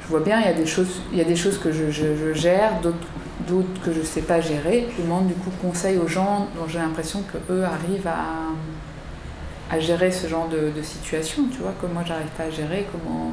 vois 0.08 0.20
bien, 0.20 0.40
il 0.40 0.46
y 0.46 0.50
a 0.50 0.54
des 0.54 0.66
choses, 0.66 1.00
y 1.12 1.20
a 1.20 1.24
des 1.24 1.36
choses 1.36 1.58
que 1.58 1.72
je 1.72 2.34
gère, 2.34 2.80
d'autres 2.82 2.98
d'autres 3.46 3.80
que 3.82 3.92
je 3.92 4.00
ne 4.00 4.04
sais 4.04 4.22
pas 4.22 4.40
gérer. 4.40 4.86
Je 4.96 5.02
demande 5.02 5.26
du 5.26 5.34
coup 5.34 5.50
conseil 5.62 5.98
aux 5.98 6.08
gens 6.08 6.48
dont 6.56 6.66
j'ai 6.68 6.78
l'impression 6.78 7.22
qu'eux 7.22 7.64
arrivent 7.64 8.08
à, 8.08 9.78
gérer 9.80 10.12
ce 10.12 10.28
genre 10.28 10.48
de, 10.48 10.82
situation, 10.82 11.44
tu 11.50 11.58
vois, 11.58 11.72
que 11.80 11.86
moi 11.86 12.02
j'arrive 12.06 12.28
pas 12.36 12.44
à 12.44 12.50
gérer, 12.50 12.86
comment, 12.92 13.32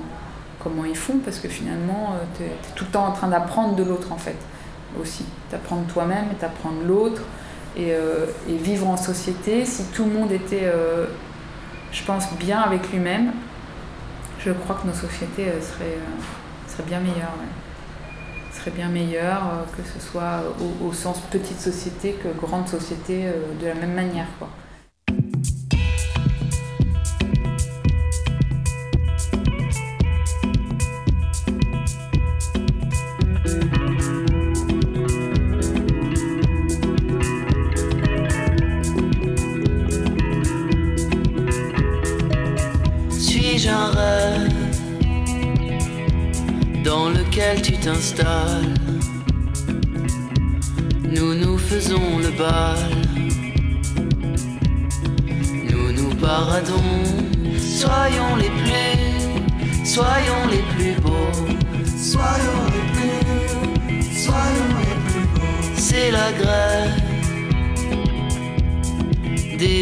comment 0.60 0.86
ils 0.86 0.96
font, 0.96 1.20
parce 1.20 1.38
que 1.38 1.48
finalement 1.48 2.16
euh, 2.16 2.24
tu 2.36 2.44
es, 2.44 2.50
tout 2.76 2.86
le 2.86 2.90
temps 2.90 3.06
en 3.06 3.12
train 3.12 3.28
d'apprendre 3.28 3.76
de 3.76 3.84
l'autre 3.84 4.12
en 4.12 4.18
fait, 4.18 4.38
aussi. 5.00 5.24
T'apprendre 5.52 5.86
toi-même 5.94 6.26
et 6.32 6.36
t'apprendre 6.36 6.82
l'autre, 6.88 7.22
et, 7.78 7.94
euh, 7.94 8.26
et, 8.50 8.56
vivre 8.56 8.88
en 8.88 8.98
société. 8.98 9.66
Si 9.66 9.84
tout 9.94 10.04
le 10.06 10.14
monde 10.14 10.32
était, 10.32 10.64
euh, 10.64 11.06
je 11.92 12.04
pense, 12.04 12.34
bien 12.40 12.60
avec 12.60 12.92
lui-même, 12.92 13.34
je 14.40 14.52
crois 14.52 14.80
que 14.82 14.88
nos 14.88 14.96
sociétés 14.96 15.46
seraient 15.62 16.84
bien 16.88 17.00
meilleures 17.00 17.36
serait 18.62 18.72
bien 18.72 18.90
meilleur, 18.90 19.38
euh, 19.38 19.64
que 19.76 19.84
ce 19.84 20.00
soit 20.00 20.44
au, 20.84 20.94
sens 20.94 21.20
petite 21.32 21.60
société 21.60 22.14
que 22.14 22.28
grande 22.40 22.68
société 22.68 23.26
euh, 23.26 23.60
de 23.60 23.68
la 23.68 23.74
même 23.74 23.94
manière. 23.94 24.28
Quoi. 24.38 24.50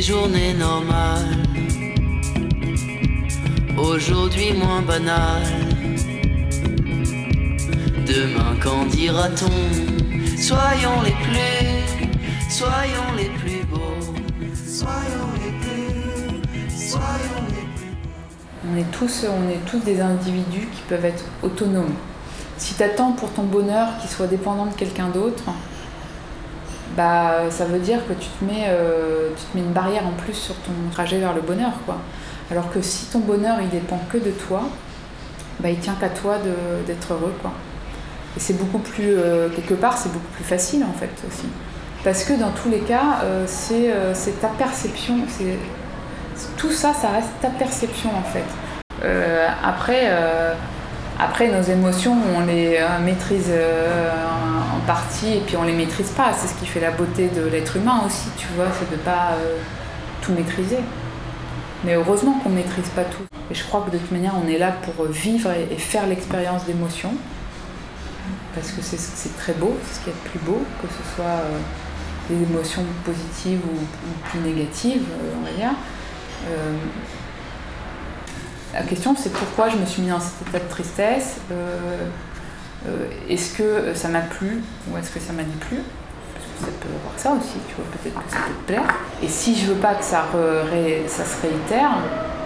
Journées 0.09 0.55
normales. 0.55 1.37
Aujourd'hui 3.77 4.53
moins 4.53 4.81
banales 4.81 5.43
Demain, 8.07 8.55
qu'en 8.59 8.85
dira-t-on? 8.85 9.59
Soyons 10.35 11.01
les 11.03 11.17
plus, 11.25 12.49
soyons 12.49 13.09
les 13.17 13.29
plus 13.39 13.63
beaux, 13.71 14.01
soyons 14.55 15.29
les 15.43 15.53
plus, 15.61 16.75
soyons 16.75 17.43
les 17.49 17.67
plus 17.75 17.93
beaux. 18.01 18.67
On 18.67 18.77
est 18.77 18.91
tous, 18.91 19.27
on 19.29 19.47
est 19.47 19.63
tous 19.69 19.79
des 19.85 20.01
individus 20.01 20.67
qui 20.73 20.81
peuvent 20.89 21.05
être 21.05 21.25
autonomes. 21.43 21.93
Si 22.57 22.73
tu 22.73 22.81
attends 22.81 23.11
pour 23.11 23.31
ton 23.31 23.43
bonheur 23.43 23.89
qu'il 23.99 24.09
soit 24.09 24.25
dépendant 24.25 24.65
de 24.65 24.73
quelqu'un 24.73 25.09
d'autre, 25.09 25.43
bah, 26.99 27.49
ça 27.49 27.63
veut 27.63 27.79
dire 27.79 27.99
que 28.09 28.11
tu 28.11 28.27
te, 28.27 28.43
mets, 28.43 28.65
euh, 28.67 29.29
tu 29.37 29.43
te 29.45 29.57
mets 29.57 29.63
une 29.63 29.71
barrière 29.71 30.05
en 30.05 30.11
plus 30.11 30.33
sur 30.33 30.53
ton 30.55 30.73
trajet 30.91 31.17
vers 31.17 31.33
le 31.33 31.39
bonheur. 31.39 31.71
Quoi. 31.85 31.95
Alors 32.51 32.69
que 32.69 32.81
si 32.81 33.05
ton 33.05 33.19
bonheur 33.19 33.55
il 33.61 33.69
dépend 33.69 34.01
que 34.11 34.17
de 34.17 34.31
toi, 34.31 34.63
bah, 35.61 35.69
il 35.69 35.79
tient 35.79 35.95
qu'à 35.97 36.09
toi 36.09 36.35
d'être 36.85 37.13
heureux. 37.13 37.33
Quoi. 37.41 37.53
Et 38.35 38.41
c'est 38.41 38.57
beaucoup 38.57 38.79
plus, 38.79 39.13
euh, 39.15 39.47
quelque 39.47 39.75
part, 39.75 39.97
c'est 39.97 40.11
beaucoup 40.11 40.33
plus 40.35 40.43
facile 40.43 40.83
en 40.83 40.91
fait 40.91 41.09
aussi. 41.25 41.47
Parce 42.03 42.25
que 42.25 42.33
dans 42.33 42.51
tous 42.51 42.67
les 42.67 42.79
cas, 42.79 43.21
euh, 43.23 43.45
c'est 43.47 44.41
ta 44.41 44.49
perception, 44.49 45.19
tout 46.57 46.71
ça, 46.71 46.93
ça 46.93 47.11
reste 47.11 47.29
ta 47.41 47.49
perception 47.49 48.09
en 48.09 48.23
fait. 48.23 48.43
après, 49.63 50.11
après, 51.17 51.47
nos 51.47 51.61
émotions, 51.61 52.17
on 52.35 52.41
les 52.45 52.77
maîtrise 53.05 53.53
et 55.25 55.41
puis 55.45 55.57
on 55.57 55.63
les 55.63 55.73
maîtrise 55.73 56.09
pas. 56.09 56.33
C'est 56.33 56.47
ce 56.47 56.53
qui 56.55 56.65
fait 56.65 56.79
la 56.79 56.91
beauté 56.91 57.29
de 57.29 57.45
l'être 57.45 57.75
humain 57.77 58.01
aussi, 58.05 58.29
tu 58.37 58.47
vois, 58.55 58.67
c'est 58.77 58.89
de 58.89 58.97
pas 58.97 59.33
tout 60.21 60.31
maîtriser. 60.31 60.79
Mais 61.83 61.95
heureusement 61.95 62.33
qu'on 62.43 62.49
maîtrise 62.49 62.89
pas 62.89 63.03
tout. 63.03 63.23
Et 63.51 63.55
je 63.55 63.63
crois 63.63 63.81
que 63.81 63.91
de 63.91 63.97
toute 63.97 64.11
manière, 64.11 64.33
on 64.43 64.47
est 64.47 64.57
là 64.57 64.71
pour 64.71 65.05
vivre 65.05 65.49
et 65.51 65.77
faire 65.77 66.07
l'expérience 66.07 66.65
d'émotions 66.65 67.13
parce 68.53 68.71
que 68.71 68.81
c'est 68.81 69.37
très 69.37 69.53
beau, 69.53 69.77
c'est 69.85 69.99
ce 69.99 70.03
qui 70.03 70.09
est 70.09 70.13
le 70.13 70.29
plus 70.29 70.39
beau, 70.39 70.61
que 70.81 70.87
ce 70.87 71.15
soit 71.15 71.25
euh, 71.25 71.59
des 72.29 72.43
émotions 72.43 72.83
positives 73.05 73.61
ou, 73.65 74.29
plus 74.29 74.39
négatives, 74.39 75.03
euh, 75.11 75.33
on 75.39 75.45
va 75.45 75.51
dire. 75.51 75.71
Euh, 76.47 76.75
la 78.73 78.83
question 78.83 79.15
c'est 79.17 79.33
pourquoi 79.33 79.69
je 79.69 79.77
me 79.77 79.85
suis 79.85 80.01
mis 80.01 80.09
dans 80.09 80.19
cet 80.19 80.47
état 80.47 80.59
de 80.59 80.69
tristesse. 80.69 81.37
Est-ce 83.29 83.57
que 83.57 83.93
ça 83.93 84.07
m'a 84.07 84.21
plu 84.21 84.61
ou 84.89 84.97
est-ce 84.97 85.11
que 85.11 85.19
ça 85.19 85.33
m'a 85.33 85.43
déplu 85.43 85.77
Parce 86.33 86.45
que 86.45 86.65
ça 86.65 86.71
peut 86.79 86.89
avoir 86.99 87.13
ça 87.17 87.31
aussi, 87.31 87.59
tu 87.67 87.75
vois, 87.75 87.85
peut-être 87.91 88.25
que 88.25 88.31
ça 88.31 88.37
peut 88.37 88.53
te 88.53 88.67
plaire. 88.67 88.95
Et 89.21 89.27
si 89.27 89.55
je 89.55 89.67
veux 89.67 89.79
pas 89.79 89.95
que 89.95 90.03
ça, 90.03 90.25
ça 91.07 91.25
se 91.25 91.41
réitère, 91.41 91.91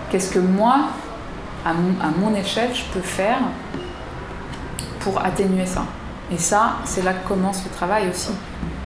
qu'est-ce 0.10 0.32
que 0.32 0.40
moi, 0.40 0.90
à 1.66 1.74
mon 1.74 2.36
échelle, 2.36 2.72
je 2.74 2.84
peux 2.94 3.06
faire 3.06 3.40
pour 5.00 5.24
atténuer 5.24 5.66
ça? 5.66 5.84
Et 6.32 6.38
ça, 6.38 6.78
c'est 6.86 7.04
là 7.04 7.14
que 7.14 7.28
commence 7.28 7.64
le 7.64 7.70
travail 7.70 8.10
aussi. 8.10 8.32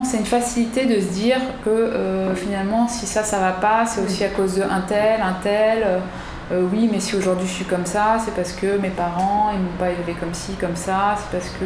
C'est 0.03 0.17
une 0.17 0.25
facilité 0.25 0.86
de 0.86 0.99
se 0.99 1.13
dire 1.13 1.39
que 1.63 1.69
euh, 1.69 2.36
finalement, 2.36 2.88
si 2.88 3.05
ça, 3.05 3.23
ça 3.23 3.39
va 3.39 3.51
pas, 3.51 3.86
c'est 3.86 4.01
aussi 4.01 4.23
à 4.23 4.29
cause 4.29 4.55
de 4.55 4.63
un 4.63 4.81
tel, 4.81 5.21
un 5.21 5.36
tel. 5.41 6.01
Euh, 6.51 6.55
euh, 6.55 6.67
oui, 6.71 6.89
mais 6.91 6.99
si 6.99 7.15
aujourd'hui 7.15 7.47
je 7.47 7.53
suis 7.53 7.65
comme 7.65 7.86
ça, 7.86 8.17
c'est 8.23 8.33
parce 8.33 8.53
que 8.53 8.77
mes 8.77 8.89
parents, 8.89 9.51
ils 9.53 9.60
m'ont 9.60 9.77
pas 9.77 9.89
élevé 9.89 10.13
comme 10.19 10.33
ci, 10.33 10.53
comme 10.53 10.75
ça. 10.75 11.15
C'est 11.17 11.38
parce 11.38 11.49
que 11.51 11.65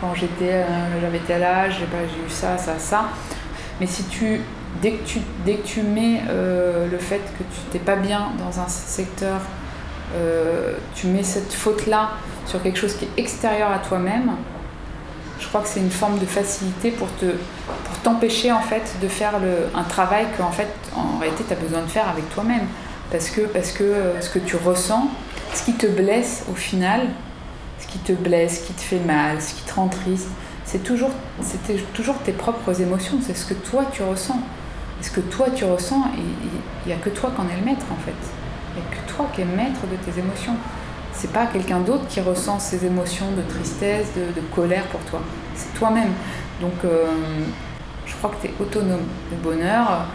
quand 0.00 0.14
j'étais, 0.14 0.64
j'avais 1.00 1.20
tel 1.20 1.42
âge, 1.42 1.78
j'ai, 1.78 1.86
j'ai 1.86 2.26
eu 2.26 2.30
ça, 2.30 2.58
ça, 2.58 2.78
ça. 2.78 3.04
Mais 3.80 3.86
si 3.86 4.04
tu, 4.04 4.40
dès 4.82 4.92
que 4.92 5.04
tu, 5.04 5.20
dès 5.44 5.56
que 5.56 5.66
tu 5.66 5.82
mets 5.82 6.22
le 6.28 6.98
fait 6.98 7.20
que 7.38 7.44
tu 7.44 7.60
t'es 7.70 7.78
pas 7.78 7.96
bien 7.96 8.28
dans 8.38 8.60
un 8.60 8.68
secteur, 8.68 9.40
tu 10.94 11.06
mets 11.08 11.22
cette 11.22 11.52
faute-là 11.52 12.10
sur 12.46 12.62
quelque 12.62 12.78
chose 12.78 12.94
qui 12.94 13.06
est 13.06 13.20
extérieur 13.20 13.70
à 13.72 13.78
toi-même, 13.78 14.32
je 15.40 15.48
crois 15.48 15.62
que 15.62 15.68
c'est 15.68 15.80
une 15.80 15.90
forme 15.90 16.18
de 16.18 16.26
facilité 16.26 16.90
pour 16.90 17.08
te 17.16 17.26
pour 17.26 17.98
t'empêcher 18.02 18.52
en 18.52 18.60
fait 18.60 18.96
de 19.02 19.08
faire 19.08 19.40
le, 19.40 19.68
un 19.78 19.82
travail 19.82 20.26
que 20.36 20.42
fait 20.54 20.68
en 20.94 21.18
réalité 21.18 21.44
tu 21.46 21.52
as 21.52 21.56
besoin 21.56 21.80
de 21.80 21.86
faire 21.86 22.08
avec 22.08 22.28
toi-même 22.32 22.66
parce 23.10 23.30
que 23.30 23.42
parce 23.42 23.72
que 23.72 23.84
euh, 23.84 24.20
ce 24.20 24.30
que 24.30 24.38
tu 24.38 24.56
ressens 24.56 25.08
ce 25.52 25.64
qui 25.64 25.74
te 25.74 25.86
blesse 25.86 26.44
au 26.50 26.54
final 26.54 27.02
ce 27.78 27.86
qui 27.86 27.98
te 27.98 28.12
blesse 28.12 28.60
ce 28.60 28.66
qui 28.66 28.72
te 28.72 28.80
fait 28.80 29.00
mal 29.00 29.40
ce 29.40 29.54
qui 29.54 29.62
te 29.62 29.74
rend 29.74 29.88
triste 29.88 30.28
c'est 30.64 30.82
toujours 30.82 31.10
toujours 31.92 32.18
tes 32.18 32.32
propres 32.32 32.80
émotions 32.80 33.18
c'est 33.24 33.36
ce 33.36 33.46
que 33.46 33.54
toi 33.54 33.84
tu 33.92 34.02
ressens 34.02 34.40
ce 35.00 35.10
que 35.10 35.20
toi 35.20 35.46
tu 35.54 35.64
ressens 35.64 36.02
il 36.16 36.88
n'y 36.88 36.92
a 36.92 36.96
que 36.96 37.10
toi 37.10 37.32
qu'en 37.36 37.44
est 37.44 37.58
le 37.58 37.64
maître 37.64 37.86
en 37.92 38.02
fait 38.04 38.12
il 38.74 38.80
n'y 38.80 38.86
a 38.86 38.90
que 38.90 39.12
toi 39.12 39.28
qui 39.34 39.42
es 39.42 39.44
maître 39.44 39.80
de 39.90 39.96
tes 39.96 40.18
émotions 40.18 40.56
c'est 41.14 41.32
pas 41.32 41.46
quelqu'un 41.46 41.80
d'autre 41.80 42.06
qui 42.08 42.20
ressent 42.20 42.58
ces 42.58 42.84
émotions 42.84 43.30
de 43.36 43.42
tristesse, 43.42 44.08
de, 44.14 44.40
colère 44.54 44.84
pour 44.88 45.00
toi. 45.02 45.20
C'est 45.54 45.72
toi-même. 45.74 46.10
Donc, 46.60 46.72
euh, 46.84 47.06
je 48.04 48.14
crois 48.16 48.30
que 48.30 48.46
tu 48.46 48.52
es 48.52 48.54
autonome. 48.60 49.06
Le 49.30 49.36
bonheur, 49.36 50.06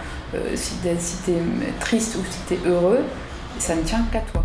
si 0.56 0.74
tu 0.82 0.88
es 0.88 1.80
triste 1.80 2.16
ou 2.16 2.24
si 2.30 2.40
tu 2.48 2.54
es 2.54 2.70
heureux, 2.70 3.04
ça 3.58 3.76
ne 3.76 3.82
tient 3.82 4.06
qu'à 4.12 4.22
toi. 4.22 4.44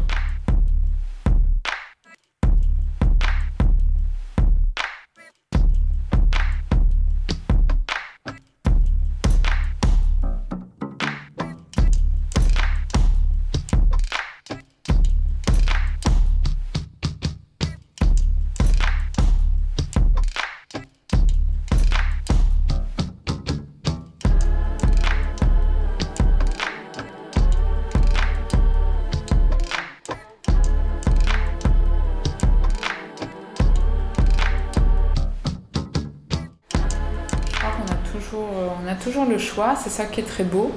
C'est 39.82 39.90
ça 39.90 40.04
qui 40.04 40.20
est 40.20 40.24
très 40.24 40.44
beau. 40.44 40.72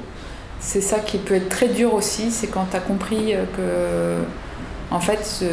C'est 0.59 0.81
ça 0.81 0.99
qui 0.99 1.17
peut 1.19 1.35
être 1.35 1.49
très 1.49 1.67
dur 1.67 1.93
aussi, 1.93 2.31
c'est 2.31 2.47
quand 2.47 2.65
tu 2.71 2.77
as 2.77 2.79
compris 2.79 3.35
euh, 3.35 3.45
que 3.55 4.93
en 4.93 4.99
fait 4.99 5.45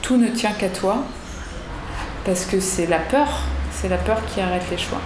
tout 0.00 0.16
ne 0.16 0.28
tient 0.28 0.52
qu'à 0.52 0.70
toi 0.70 1.04
parce 2.24 2.46
que 2.46 2.58
c'est 2.58 2.86
la 2.86 2.98
peur, 2.98 3.28
c'est 3.72 3.88
la 3.88 3.98
peur 3.98 4.20
qui 4.26 4.40
arrête 4.40 4.62
les 4.70 4.78
choix. 4.78 5.00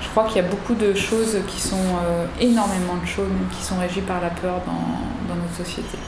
Je 0.00 0.08
crois 0.08 0.24
qu'il 0.24 0.36
y 0.36 0.44
a 0.44 0.48
beaucoup 0.48 0.74
de 0.74 0.94
choses 0.94 1.38
qui 1.48 1.60
sont 1.60 1.76
euh, 1.76 2.26
énormément 2.40 2.96
de 3.02 3.06
choses 3.06 3.28
qui 3.50 3.62
sont 3.64 3.78
régies 3.78 4.00
par 4.00 4.20
la 4.20 4.30
peur 4.30 4.60
dans, 4.66 5.34
dans 5.34 5.40
notre 5.40 5.56
société. 5.56 5.98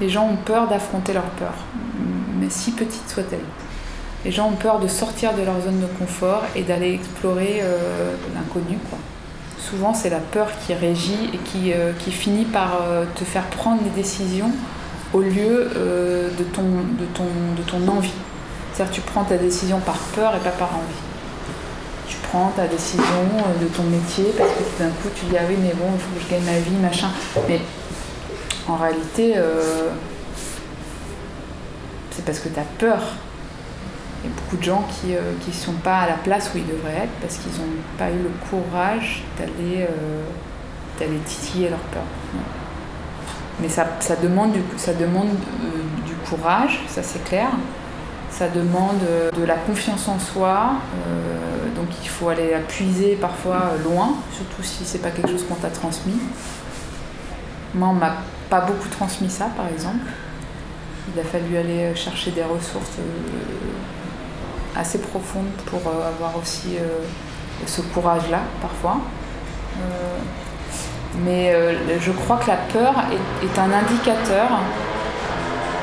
Les 0.00 0.08
gens 0.08 0.28
ont 0.28 0.36
peur 0.36 0.68
d'affronter 0.68 1.12
leur 1.12 1.24
peur, 1.24 1.54
mais 2.40 2.50
si 2.50 2.72
petite 2.72 3.08
soit-elle. 3.08 3.40
Les 4.24 4.32
gens 4.32 4.48
ont 4.48 4.56
peur 4.56 4.80
de 4.80 4.88
sortir 4.88 5.34
de 5.34 5.42
leur 5.42 5.60
zone 5.60 5.80
de 5.80 5.86
confort 5.98 6.42
et 6.56 6.62
d'aller 6.62 6.92
explorer 6.92 7.60
euh, 7.62 8.14
l'inconnu. 8.34 8.78
Souvent, 9.70 9.92
c'est 9.92 10.10
la 10.10 10.18
peur 10.18 10.48
qui 10.64 10.72
régit 10.72 11.30
et 11.34 11.38
qui, 11.38 11.72
euh, 11.72 11.92
finit 11.94 12.44
par 12.44 12.80
euh, 12.80 13.04
te 13.14 13.24
faire 13.24 13.44
prendre 13.46 13.82
des 13.82 13.90
décisions 13.90 14.50
au 15.12 15.20
lieu 15.20 15.70
de, 15.74 16.44
ton, 16.44 16.62
de, 16.62 17.04
ton, 17.14 17.24
de 17.56 17.62
ton 17.62 17.90
envie. 17.90 18.12
C'est-à-dire 18.72 18.94
tu 18.94 19.00
prends 19.00 19.24
ta 19.24 19.38
décision 19.38 19.80
par 19.80 19.96
peur 20.14 20.34
et 20.36 20.40
pas 20.40 20.50
par 20.50 20.68
envie. 20.74 21.00
Tu 22.06 22.16
prends 22.30 22.52
ta 22.54 22.66
décision 22.66 23.02
de 23.60 23.66
ton 23.68 23.84
métier 23.84 24.26
parce 24.36 24.50
que 24.50 24.58
tout 24.58 24.78
d'un 24.82 24.90
coup 24.90 25.08
tu 25.14 25.24
dis 25.26 25.36
ah 25.38 25.44
oui 25.48 25.56
mais 25.62 25.72
bon 25.74 25.86
il 25.94 26.00
faut 26.00 26.14
que 26.14 26.24
je 26.24 26.30
gagne 26.30 26.44
ma 26.44 26.58
vie, 26.58 26.76
machin. 26.82 27.08
Mais 27.48 27.60
en 28.68 28.76
réalité, 28.76 29.34
c'est 32.10 32.24
parce 32.24 32.38
que 32.40 32.50
tu 32.50 32.60
as 32.60 32.64
peur 32.78 33.00
il 34.22 34.30
y 34.30 34.32
a 34.32 34.36
beaucoup 34.36 34.56
de 34.56 34.62
gens 34.62 34.84
qui 34.88 35.08
ne 35.08 35.18
euh, 35.18 35.52
sont 35.52 35.74
pas 35.74 35.98
à 35.98 36.08
la 36.08 36.14
place 36.14 36.50
où 36.54 36.58
ils 36.58 36.66
devraient 36.66 37.04
être 37.04 37.12
parce 37.20 37.36
qu'ils 37.36 37.52
n'ont 37.52 37.76
pas 37.96 38.10
eu 38.10 38.22
le 38.22 38.30
courage 38.50 39.22
d'aller 39.38 39.86
euh, 39.88 41.18
titiller 41.24 41.68
leur 41.68 41.78
peur. 41.78 42.02
Mais 43.60 43.68
ça, 43.68 43.86
ça 44.00 44.16
demande, 44.16 44.52
du, 44.52 44.60
ça 44.76 44.92
demande 44.92 45.28
euh, 45.28 46.06
du 46.06 46.14
courage, 46.28 46.80
ça 46.88 47.02
c'est 47.02 47.22
clair. 47.24 47.48
Ça 48.30 48.48
demande 48.48 48.98
de 49.34 49.42
la 49.42 49.54
confiance 49.54 50.06
en 50.06 50.18
soi, 50.18 50.74
donc 51.74 51.86
il 52.02 52.08
faut 52.08 52.28
aller 52.28 52.50
la 52.52 52.60
puiser 52.60 53.16
parfois 53.16 53.72
loin, 53.82 54.16
surtout 54.30 54.62
si 54.62 54.84
c'est 54.84 54.98
pas 54.98 55.10
quelque 55.10 55.30
chose 55.30 55.44
qu'on 55.48 55.54
t'a 55.54 55.70
transmis. 55.70 56.20
Moi, 57.74 57.88
on 57.88 57.94
m'a 57.94 58.18
pas 58.50 58.60
beaucoup 58.60 58.88
transmis 58.90 59.30
ça, 59.30 59.46
par 59.56 59.66
exemple. 59.66 60.04
Il 61.12 61.18
a 61.18 61.24
fallu 61.24 61.56
aller 61.56 61.96
chercher 61.96 62.30
des 62.30 62.44
ressources 62.44 62.98
assez 64.78 64.98
profonde 64.98 65.50
pour 65.66 65.80
euh, 65.80 66.08
avoir 66.08 66.36
aussi 66.40 66.76
euh, 66.76 67.04
ce 67.66 67.80
courage-là 67.80 68.40
parfois. 68.62 68.98
Euh, 69.80 70.18
mais 71.24 71.52
je 71.98 72.12
crois 72.12 72.36
que 72.36 72.48
la 72.48 72.56
peur 72.56 72.94
est, 73.42 73.58
un 73.58 73.72
indicateur 73.72 74.50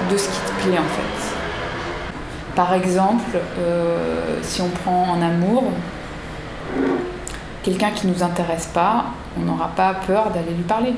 de 0.09 0.17
ce 0.17 0.29
qui 0.29 0.39
te 0.39 0.61
plaît 0.61 0.77
en 0.77 0.83
fait. 0.83 2.55
Par 2.55 2.73
exemple, 2.73 3.37
si 4.43 4.61
on 4.61 4.69
prend 4.69 5.07
en 5.09 5.21
amour, 5.21 5.63
quelqu'un 7.63 7.89
qui 7.89 8.07
ne 8.07 8.13
nous 8.13 8.23
intéresse 8.23 8.67
pas, 8.67 9.05
on 9.37 9.41
n'aura 9.41 9.69
pas 9.69 9.95
peur 10.05 10.29
d'aller 10.29 10.53
lui 10.55 10.63
parler. 10.63 10.93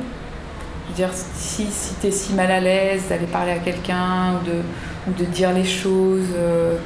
Dire, 0.93 1.09
si, 1.13 1.65
si 1.65 1.95
tu 1.95 2.07
es 2.07 2.11
si 2.11 2.33
mal 2.33 2.51
à 2.51 2.59
l'aise 2.59 3.07
d'aller 3.09 3.27
parler 3.27 3.53
à 3.53 3.59
quelqu'un 3.59 4.33
de, 4.45 4.61
de 5.07 5.25
dire 5.25 5.53
les 5.53 5.65
choses 5.65 6.27
euh, 6.35 6.77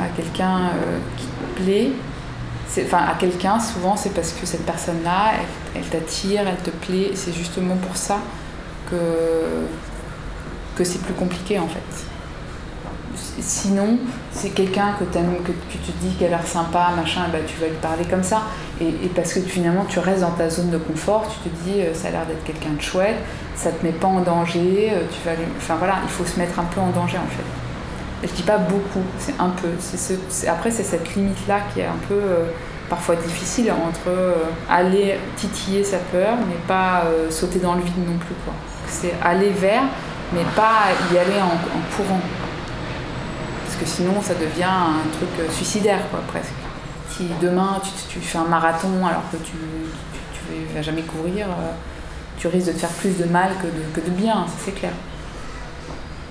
à 0.00 0.08
quelqu'un 0.16 0.58
euh, 0.58 0.98
qui 1.16 1.26
te 1.26 1.62
plaît. 1.62 1.90
Enfin, 2.84 3.04
à 3.10 3.14
quelqu'un, 3.14 3.58
souvent, 3.58 3.96
c'est 3.96 4.14
parce 4.14 4.32
que 4.32 4.46
cette 4.46 4.64
personne-là, 4.64 5.32
elle, 5.74 5.82
t'attire, 5.84 6.42
elle 6.46 6.62
te 6.62 6.70
plaît. 6.70 7.10
C'est 7.14 7.32
justement 7.32 7.76
pour 7.76 7.96
ça 7.96 8.18
que 8.90 10.84
c'est 10.84 11.02
plus 11.02 11.14
compliqué, 11.14 11.58
en 11.58 11.68
fait. 11.68 12.06
Sinon, 13.38 13.98
c'est 14.32 14.50
quelqu'un 14.50 14.94
que, 14.98 15.04
tu 15.04 15.78
te 15.78 15.92
dis 16.02 16.14
qu'elle 16.16 16.34
a 16.34 16.38
l'air 16.38 16.46
sympa, 16.46 16.90
machin, 16.96 17.22
bah, 17.32 17.38
tu 17.46 17.60
vas 17.60 17.68
lui 17.68 17.76
parler 17.76 18.04
comme 18.04 18.22
ça. 18.22 18.42
Et, 18.80 19.08
parce 19.14 19.32
que 19.32 19.40
finalement, 19.40 19.84
tu 19.84 19.98
restes 19.98 20.22
dans 20.22 20.30
ta 20.30 20.48
zone 20.48 20.70
de 20.70 20.78
confort, 20.78 21.26
tu 21.28 21.48
te 21.48 21.54
dis, 21.64 21.80
euh, 21.80 21.94
ça 21.94 22.08
a 22.08 22.10
l'air 22.10 22.26
d'être 22.26 22.44
quelqu'un 22.44 22.74
de 22.76 22.80
chouette, 22.80 23.16
ça 23.54 23.70
te 23.70 23.84
met 23.84 23.92
pas 23.92 24.08
en 24.08 24.20
danger, 24.20 24.90
euh, 24.92 25.02
tu 25.10 25.28
vas 25.28 25.34
Enfin 25.58 25.76
voilà, 25.76 25.96
il 26.02 26.08
faut 26.08 26.24
se 26.24 26.38
mettre 26.38 26.58
un 26.58 26.64
peu 26.64 26.80
en 26.80 26.90
danger 26.90 27.18
en 27.18 27.28
fait. 27.28 28.26
je 28.26 28.32
dis 28.32 28.42
pas 28.42 28.58
beaucoup, 28.58 29.02
c'est 29.18 29.34
un 29.38 29.50
peu. 29.50 29.68
Après, 30.48 30.70
c'est 30.70 30.82
cette 30.82 31.14
limite-là 31.14 31.60
qui 31.72 31.80
est 31.80 31.86
un 31.86 32.00
peu 32.08 32.14
euh, 32.14 32.44
parfois 32.88 33.16
difficile 33.16 33.70
entre 33.70 34.10
aller 34.68 35.18
titiller 35.36 35.84
sa 35.84 35.98
peur, 35.98 36.36
mais 36.48 36.56
pas 36.66 37.04
sauter 37.30 37.60
dans 37.60 37.74
le 37.74 37.82
vide 37.82 37.98
non 37.98 38.18
plus. 38.18 38.34
C'est 38.88 39.14
aller 39.22 39.50
vers, 39.50 39.82
mais 40.32 40.42
pas 40.56 40.88
y 41.12 41.18
aller 41.18 41.40
en 41.40 41.96
courant 41.96 42.20
que 43.80 43.86
sinon 43.86 44.20
ça 44.20 44.34
devient 44.34 44.64
un 44.64 45.08
truc 45.16 45.28
euh, 45.40 45.50
suicidaire, 45.50 46.00
quoi, 46.10 46.20
presque. 46.28 46.52
Si 47.08 47.26
demain 47.40 47.80
tu, 48.08 48.20
fais 48.20 48.38
un 48.38 48.44
marathon 48.44 49.06
alors 49.06 49.22
que 49.32 49.36
tu 49.38 49.56
ne 50.50 50.74
vas 50.74 50.82
jamais 50.82 51.02
courir, 51.02 51.46
euh, 51.48 51.72
tu 52.38 52.46
risques 52.46 52.68
de 52.68 52.72
te 52.72 52.78
faire 52.78 52.90
plus 52.90 53.18
de 53.18 53.24
mal 53.24 53.52
que 53.60 54.00
de, 54.00 54.10
bien, 54.10 54.46
ça 54.46 54.54
c'est 54.64 54.72
clair. 54.74 54.92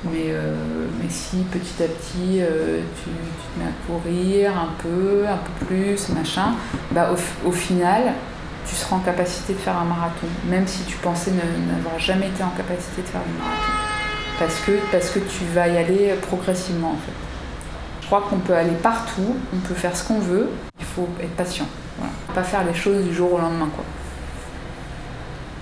Mais, 0.05 0.27
euh, 0.29 0.55
mais 1.01 1.09
si 1.09 1.37
petit 1.51 1.83
à 1.83 1.87
petit 1.87 2.39
tu, 2.39 3.09
te 3.09 3.59
mets 3.59 3.65
à 3.65 3.85
courir 3.85 4.57
un 4.57 4.69
peu, 4.81 5.25
un 5.27 5.37
peu 5.37 5.65
plus, 5.65 6.09
machin, 6.09 6.53
bah 6.91 7.11
au, 7.45 7.51
final, 7.51 8.13
tu 8.65 8.75
seras 8.75 8.95
en 8.95 8.99
capacité 8.99 9.53
de 9.53 9.59
faire 9.59 9.77
un 9.77 9.83
marathon, 9.83 10.27
même 10.49 10.65
si 10.65 10.83
tu 10.83 10.97
pensais 10.97 11.31
n'avoir 11.31 11.99
jamais 11.99 12.27
été 12.27 12.43
en 12.43 12.51
capacité 12.51 13.01
de 13.01 13.07
faire 13.07 13.21
un 13.21 13.43
marathon. 13.43 13.73
Parce 14.39 14.59
que, 14.61 14.71
parce 14.91 15.09
que 15.09 15.19
tu 15.19 15.43
vas 15.53 15.67
y 15.67 15.77
aller 15.77 16.15
progressivement 16.21 16.91
en 16.91 16.97
fait. 17.05 17.28
Crois 18.09 18.25
qu'on 18.27 18.39
peut 18.39 18.55
aller 18.55 18.73
partout, 18.81 19.35
on 19.53 19.57
peut 19.57 19.75
faire 19.75 19.95
ce 19.95 20.03
qu'on 20.03 20.17
veut, 20.17 20.49
il 20.79 20.85
faut 20.85 21.07
être 21.21 21.35
patient. 21.35 21.67
Voilà. 21.99 22.11
Pas 22.33 22.41
faire 22.41 22.65
les 22.65 22.73
choses 22.73 23.05
du 23.05 23.13
jour 23.13 23.33
au 23.33 23.37
lendemain. 23.37 23.69
Quoi. 23.75 23.85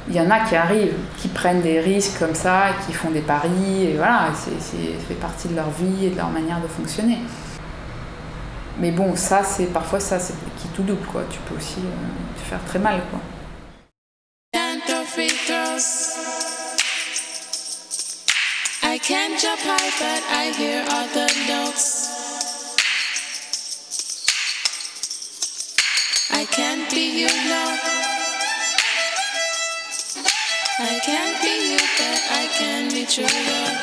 Il 0.07 0.15
y 0.15 0.21
en 0.21 0.31
a 0.31 0.39
qui 0.39 0.55
arrivent, 0.55 0.93
qui 1.17 1.27
prennent 1.27 1.59
des 1.59 1.81
risques 1.81 2.17
comme 2.17 2.35
ça, 2.35 2.67
qui 2.85 2.93
font 2.93 3.11
des 3.11 3.19
paris, 3.19 3.87
et 3.87 3.97
voilà, 3.97 4.29
c'est, 4.33 4.61
ça 4.61 4.77
fait 5.09 5.15
partie 5.15 5.49
de 5.49 5.57
leur 5.57 5.69
vie 5.71 6.05
et 6.05 6.09
de 6.11 6.15
leur 6.15 6.29
manière 6.29 6.61
de 6.61 6.67
fonctionner. 6.67 7.17
Mais 8.79 8.91
bon, 8.91 9.13
ça, 9.17 9.43
c'est 9.43 9.65
parfois 9.65 9.99
ça, 9.99 10.17
c'est 10.17 10.35
qui 10.55 10.69
tout 10.69 10.83
double, 10.83 11.05
quoi. 11.11 11.23
Tu 11.29 11.39
peux 11.39 11.57
aussi 11.57 11.79
euh, 11.79 12.41
te 12.41 12.47
faire 12.47 12.63
très 12.65 12.79
mal, 12.79 13.01
quoi. 13.11 13.19
I 18.89 18.99
jump 19.37 19.59
I 20.31 20.53
hear. 20.57 22.06
Can't 26.57 26.89
be 26.89 27.19
you, 27.19 27.27
no. 27.27 27.77
I 30.79 30.99
can't 31.05 31.39
be 31.43 31.53
you, 31.69 31.77
but 31.99 32.19
I 32.31 32.47
can 32.57 32.89
be 32.89 33.05
true, 33.05 33.25
love. 33.25 33.77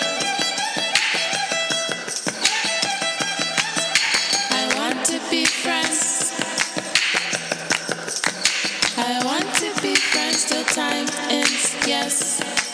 I 4.50 4.62
want 4.76 5.06
to 5.06 5.20
be 5.30 5.44
friends. 5.44 6.34
I 8.98 9.22
want 9.24 9.54
to 9.62 9.70
be 9.80 9.94
friends 9.94 10.44
till 10.46 10.64
time 10.64 11.06
ends, 11.30 11.76
yes. 11.86 12.73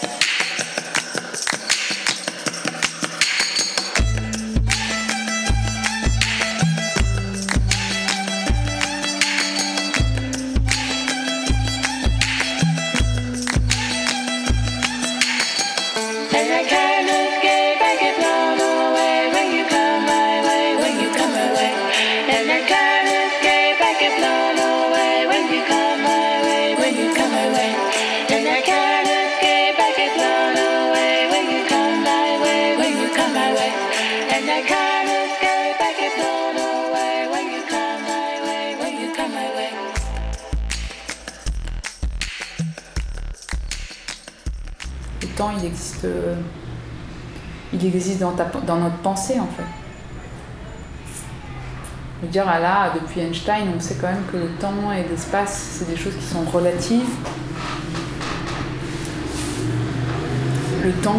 Il 45.59 45.64
existe, 45.64 46.05
euh, 46.05 46.35
il 47.72 47.85
existe 47.87 48.20
dans, 48.20 48.35
dans 48.66 48.76
notre 48.76 48.98
pensée 48.98 49.38
en 49.40 49.46
fait. 49.46 49.64
Je 52.20 52.26
veux 52.26 52.33
dire, 52.33 52.44
là, 52.44 52.92
depuis 52.94 53.20
Einstein, 53.20 53.68
on 53.74 53.81
sait 53.81 53.96
quand 53.98 54.09
même 54.09 54.24
que 54.31 54.37
le 54.37 54.48
temps 54.61 54.92
et 54.92 55.09
l'espace, 55.09 55.79
c'est 55.79 55.88
des 55.88 55.96
choses 55.96 56.14
qui 56.16 56.24
sont 56.24 56.42
relatives. 56.42 57.09
Le 60.85 60.92
temps, 61.03 61.16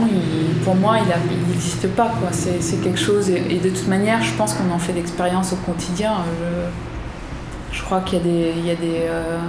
pour 0.63 0.75
moi, 0.75 0.97
il 0.99 1.49
n'existe 1.49 1.87
pas. 1.95 2.11
C'est 2.31 2.83
quelque 2.83 2.99
chose, 2.99 3.31
et, 3.31 3.57
de 3.57 3.69
toute 3.69 3.87
manière, 3.87 4.21
je 4.21 4.31
pense 4.33 4.53
qu'on 4.53 4.69
en 4.69 4.77
fait 4.77 4.93
l'expérience 4.93 5.53
au 5.53 5.55
quotidien. 5.55 6.17
Je, 7.71 7.81
crois 7.81 8.01
qu'il 8.01 8.19
y 8.19 8.69
a 8.69 8.75
des, 8.75 9.05
euh, 9.07 9.39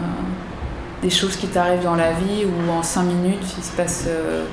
des, 1.02 1.10
choses 1.10 1.36
qui 1.36 1.48
t'arrivent 1.48 1.84
dans 1.84 1.96
la 1.96 2.12
vie 2.12 2.46
où 2.46 2.70
en 2.72 2.82
cinq 2.82 3.02
minutes, 3.02 3.44
il 3.58 3.64
se 3.64 3.72
passe 3.72 4.04
euh, 4.08 4.46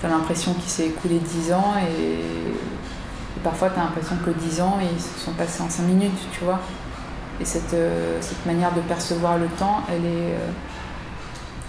tu 0.00 0.06
l'impression 0.06 0.54
qu'il 0.54 0.70
s'est 0.70 0.86
écoulé 0.86 1.18
10 1.18 1.52
ans 1.52 1.74
et, 1.78 2.18
parfois 3.42 3.68
tu 3.70 3.78
as 3.78 3.84
l'impression 3.84 4.16
que 4.24 4.30
10 4.30 4.60
ans 4.62 4.78
ils 4.80 5.00
se 5.00 5.24
sont 5.24 5.32
passés 5.32 5.62
en 5.62 5.68
5 5.68 5.82
minutes, 5.84 6.18
tu 6.32 6.44
vois. 6.44 6.60
Et 7.40 7.44
cette, 7.44 7.74
euh, 7.74 8.18
cette, 8.20 8.46
manière 8.46 8.72
de 8.72 8.80
percevoir 8.80 9.38
le 9.38 9.46
temps, 9.46 9.82
elle 9.88 10.04
est, 10.04 10.34
euh, 10.34 10.50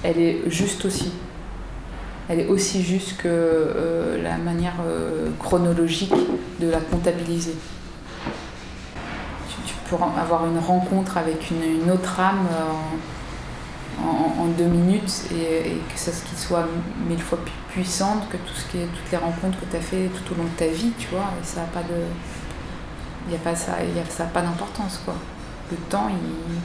elle 0.04 0.20
est 0.20 0.50
juste 0.50 0.86
aussi. 0.86 1.12
Elle 2.30 2.40
est 2.40 2.48
aussi 2.48 2.84
juste 2.84 3.18
que 3.18 3.28
euh, 3.28 4.22
la 4.22 4.38
manière 4.38 4.76
chronologique 5.40 6.14
de 6.60 6.70
la 6.70 6.80
comptabiliser. 6.80 7.56
Tu, 9.66 9.74
peux 9.90 9.96
avoir 10.20 10.46
une 10.48 10.58
rencontre 10.58 11.18
avec 11.18 11.52
une 11.52 11.92
autre 11.92 12.20
âme 12.20 12.48
en, 14.04 14.46
deux 14.58 14.66
minutes 14.66 15.26
et, 15.32 15.78
que 15.94 16.00
ça 16.00 16.12
qui 16.12 16.36
soit 16.36 16.68
mille 17.08 17.22
fois 17.22 17.40
plus 17.40 17.82
puissante 17.82 18.30
que 18.30 18.38
tout 18.38 18.54
ce 18.54 18.66
qui 18.72 18.78
est, 18.78 18.86
toutes 18.86 19.12
les 19.12 19.18
rencontres 19.18 19.60
que 19.60 19.66
tu 19.66 19.76
as 19.76 19.82
fait 19.82 20.10
tout 20.10 20.34
au 20.34 20.38
long 20.38 20.44
de 20.44 20.58
ta 20.58 20.68
vie, 20.68 20.92
tu 20.98 21.08
vois. 21.10 21.32
Et 21.42 21.46
ça 21.46 21.62
n'a 21.62 21.68
pas 21.68 21.82
de. 21.82 23.32
Y 23.32 23.36
a 23.36 23.40
pas 23.40 23.56
ça, 23.56 23.84
y 23.84 24.12
ça 24.12 24.26
pas 24.26 24.42
d'importance, 24.42 25.02
quoi. 25.04 25.16
Le 25.72 25.78
temps, 25.90 26.08
il, 26.10 26.56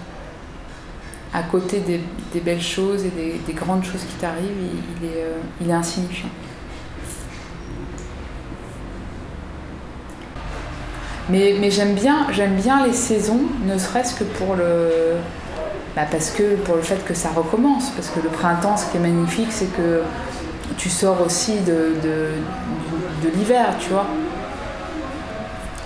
à 1.33 1.43
côté 1.45 1.81
des, 1.81 2.41
belles 2.41 2.61
choses 2.61 3.05
et 3.05 3.11
des, 3.11 3.41
des 3.47 3.53
grandes 3.53 3.85
choses 3.85 4.03
qui 4.03 4.15
t'arrivent, 4.17 4.45
il, 5.01 5.07
est, 5.07 5.23
euh, 5.23 5.39
il 5.61 5.71
est 5.71 5.73
insignifiant. 5.73 6.29
Mais, 11.31 11.55
mais 11.61 11.71
j'aime 11.71 11.95
bien, 11.95 12.27
j'aime 12.33 12.57
bien 12.57 12.85
les 12.85 12.93
saisons, 12.93 13.43
ne 13.65 13.79
serait-ce 13.79 14.15
que 14.17 14.25
pour 14.25 14.57
le, 14.57 15.15
bah 15.97 16.03
parce 16.11 16.31
que 16.31 16.55
pour 16.57 16.77
le 16.77 16.83
fait 16.83 17.05
que 17.05 17.15
ça 17.15 17.31
recommence, 17.31 17.91
parce 17.91 18.09
que 18.09 18.21
le 18.21 18.29
printemps, 18.29 18.77
ce 18.77 18.87
qui 18.91 18.97
est 18.97 19.01
magnifique, 19.01 19.49
c'est 19.51 19.73
que 19.77 20.03
tu 20.79 20.89
sors 20.89 21.21
aussi 21.21 21.59
de, 21.61 21.95
de, 22.03 23.29
l'hiver, 23.37 23.75
tu 23.79 23.91
vois. 23.91 24.07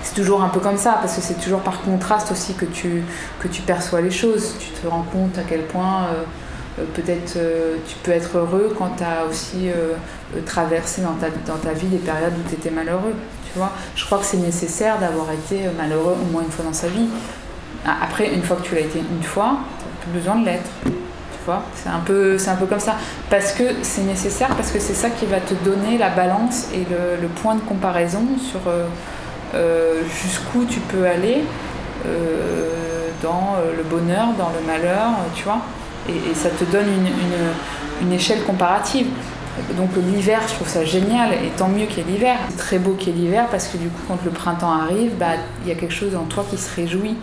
C'est 0.03 0.15
toujours 0.15 0.43
un 0.43 0.49
peu 0.49 0.61
comme 0.61 0.77
ça, 0.77 0.99
parce 1.01 1.17
que 1.17 1.23
c'est 1.23 1.41
toujours 1.41 1.61
par 1.61 1.81
contraste 1.81 2.31
aussi 2.31 2.55
que 2.55 2.67
tu, 2.67 3.03
que 3.41 3.49
tu 3.49 3.63
perçois 3.63 4.03
les 4.03 4.11
choses. 4.11 4.55
Tu 4.61 4.69
te 4.71 4.87
rends 4.87 5.05
compte 5.11 5.39
à 5.39 5.43
quel 5.49 5.63
point 5.63 6.05
euh, 6.05 6.23
euh, 6.79 6.85
peut-être 6.95 7.37
euh, 7.37 7.77
tu 7.89 7.97
peux 8.03 8.11
être 8.11 8.37
heureux 8.37 8.75
quand 8.79 8.91
tu 8.99 9.05
as 9.05 9.25
aussi 9.29 9.71
traversé 10.45 11.03
dans 11.03 11.15
ta, 11.15 11.29
dans 11.47 11.59
ta 11.59 11.73
vie 11.73 11.87
des 11.87 11.99
périodes 11.99 12.35
où 12.39 12.49
tu 12.49 12.55
étais 12.55 12.71
malheureux. 12.71 13.15
Tu 13.51 13.59
vois 13.59 13.73
Je 13.97 14.05
crois 14.05 14.19
que 14.19 14.27
c'est 14.27 14.37
nécessaire 14.37 14.99
d'avoir 14.99 15.33
été 15.33 15.63
malheureux 15.77 16.17
au 16.21 16.33
moins 16.33 16.43
une 16.43 16.51
fois 16.51 16.65
dans 16.65 16.73
sa 16.73 16.89
vie. 16.89 17.09
Après, 17.87 18.33
une 18.33 18.43
fois 18.43 18.57
que 18.57 18.63
tu 18.63 18.75
l'as 18.75 18.83
été 18.83 18.99
une 18.99 19.23
fois, 19.23 19.59
besoin 20.09 20.37
de 20.37 20.47
l'être. 20.47 20.71
Tu 20.85 21.51
vois, 21.51 21.63
c'est 21.75 21.89
un 21.89 22.01
peu, 22.01 22.37
un 22.47 22.57
peu 22.57 22.67
comme 22.67 22.81
ça. 22.81 22.97
Parce 23.31 23.53
que 23.53 23.65
c'est 23.83 24.03
nécessaire, 24.03 24.49
parce 24.57 24.71
que 24.71 24.79
c'est 24.79 24.95
ça 24.95 25.11
qui 25.11 25.27
va 25.27 25.41
te 25.41 25.55
donner 25.65 25.99
la 25.99 26.11
balance 26.11 26.69
et 26.75 26.85
le, 26.91 27.29
point 27.29 27.55
de 27.55 27.61
comparaison 27.61 28.23
sur 28.39 28.61
euh, 28.67 28.87
euh, 29.55 30.03
jusqu'où 30.23 30.65
tu 30.65 30.81
peux 30.81 31.07
aller 31.07 31.43
euh, 32.07 33.09
dans 33.23 33.57
le 33.77 33.83
bonheur, 33.83 34.29
dans 34.39 34.51
le 34.59 34.67
malheur, 34.67 35.11
tu 35.35 35.45
vois. 35.45 35.61
Et, 36.09 36.35
ça 36.35 36.51
te 36.51 36.65
donne 36.65 36.87
une, 36.87 38.07
une, 38.07 38.13
échelle 38.13 38.43
comparative. 38.45 39.07
Donc 39.77 39.91
l'hiver, 39.97 40.41
je 40.49 40.55
trouve 40.55 40.69
ça 40.69 40.85
génial, 40.85 41.33
et 41.33 41.51
tant 41.57 41.69
mieux 41.69 41.87
qu'il 41.87 41.99
y 41.99 42.01
ait 42.01 42.13
l'hiver. 42.13 42.37
C'est 42.51 42.57
très 42.57 42.79
beau 42.79 42.93
qu'il 42.93 43.17
y 43.17 43.21
ait 43.21 43.25
l'hiver 43.25 43.47
parce 43.51 43.69
que 43.69 43.77
du 43.77 43.89
coup, 43.89 44.03
quand 44.09 44.19
le 44.25 44.31
printemps 44.31 44.73
arrive, 44.73 45.13
bah, 45.19 45.37
il 45.63 45.69
y 45.69 45.73
a 45.73 45.75
quelque 45.75 45.95
chose 45.95 46.17
en 46.17 46.25
toi 46.25 46.45
qui 46.51 46.59
se 46.59 46.75
réjouit 46.75 47.17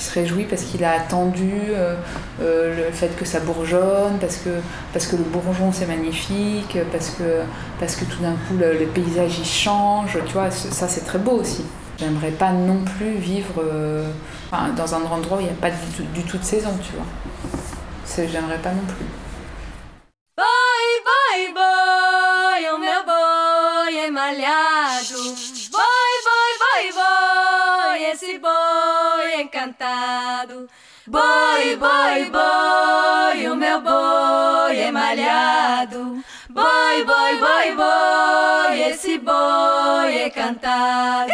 se 0.00 0.12
réjouit 0.12 0.44
parce 0.44 0.62
qu'il 0.62 0.84
a 0.84 0.92
attendu 0.92 1.52
euh, 1.70 1.94
euh, 2.40 2.86
le 2.86 2.92
fait 2.92 3.16
que 3.16 3.24
ça 3.24 3.40
bourgeonne, 3.40 4.18
parce 4.20 4.36
que, 4.36 4.50
parce 4.92 5.06
que 5.06 5.16
le 5.16 5.24
bourgeon 5.24 5.72
c'est 5.72 5.86
magnifique, 5.86 6.78
parce 6.92 7.10
que, 7.10 7.42
parce 7.80 7.96
que 7.96 8.04
tout 8.04 8.22
d'un 8.22 8.32
coup 8.32 8.56
le, 8.58 8.86
paysage 8.86 9.38
il 9.38 9.44
change, 9.44 10.18
tu 10.26 10.32
vois, 10.32 10.50
ça 10.50 10.88
c'est 10.88 11.04
très 11.04 11.18
beau 11.18 11.32
aussi. 11.32 11.64
J'aimerais 11.98 12.30
pas 12.30 12.52
non 12.52 12.84
plus 12.84 13.16
vivre 13.16 13.54
euh, 13.60 14.04
dans 14.76 14.94
un 14.94 15.02
endroit 15.02 15.38
où 15.38 15.40
il 15.40 15.46
n'y 15.46 15.50
a 15.50 15.54
pas 15.54 15.70
du 15.70 16.22
tout, 16.22 16.38
de 16.38 16.44
saison, 16.44 16.70
tu 16.80 16.92
vois. 16.94 18.26
J'aimerais 18.30 18.58
pas 18.58 18.70
non 18.70 18.82
plus. 18.86 19.06
Boi, 31.58 31.74
boi, 31.74 32.30
boi, 32.30 33.48
o 33.48 33.56
meu 33.56 33.80
boi 33.80 34.78
é 34.78 34.92
malhado. 34.92 36.22
Boi, 36.48 37.04
boi, 37.04 37.36
boi, 37.36 37.74
boi, 37.74 38.80
esse 38.88 39.18
boi 39.18 40.22
é 40.22 40.30
cantado. 40.30 41.32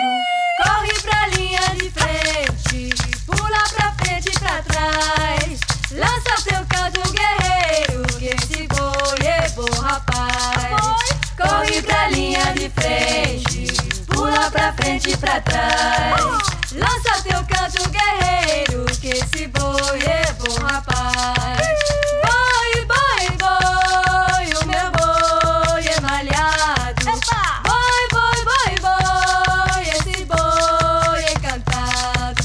Corre 0.63 0.95
pra 1.03 1.27
linha 1.27 1.61
de 1.77 1.91
frente, 1.91 2.89
pula 3.27 3.65
pra 3.77 3.93
frente 3.93 4.31
e 4.31 4.39
pra 4.39 4.63
trás. 4.63 5.61
Lança 5.91 6.37
seu 6.43 6.65
canto 6.71 7.03
guerreiro, 7.13 8.07
que 8.19 8.29
esse 8.29 8.67
boi 8.69 9.27
é 9.27 9.47
bom 9.51 9.79
rapaz. 9.83 11.05
Corre 11.37 11.83
pra 11.83 12.09
linha 12.09 12.45
de 12.55 12.71
frente, 12.71 13.67
pula 14.07 14.51
pra 14.51 14.73
frente 14.73 15.11
e 15.11 15.17
pra 15.19 15.39
trás. 15.43 16.64
Lança 16.77 17.23
teu 17.23 17.39
canto 17.45 17.89
guerreiro, 17.89 18.85
que 19.01 19.11
esse 19.11 19.47
boi 19.47 19.99
é 20.07 20.33
bom 20.33 20.61
rapaz. 20.61 21.79
Boi, 22.25 22.85
boi, 22.85 23.25
boi, 23.39 24.47
o 24.61 24.67
meu 24.67 24.91
boi 24.91 25.87
é 25.87 26.01
malhado. 26.01 27.05
Boi, 27.63 28.03
boi, 28.11 28.39
boi, 28.45 28.73
boi, 28.83 29.83
esse 29.83 30.25
boi 30.25 31.23
é 31.23 31.35
cantado. 31.39 32.43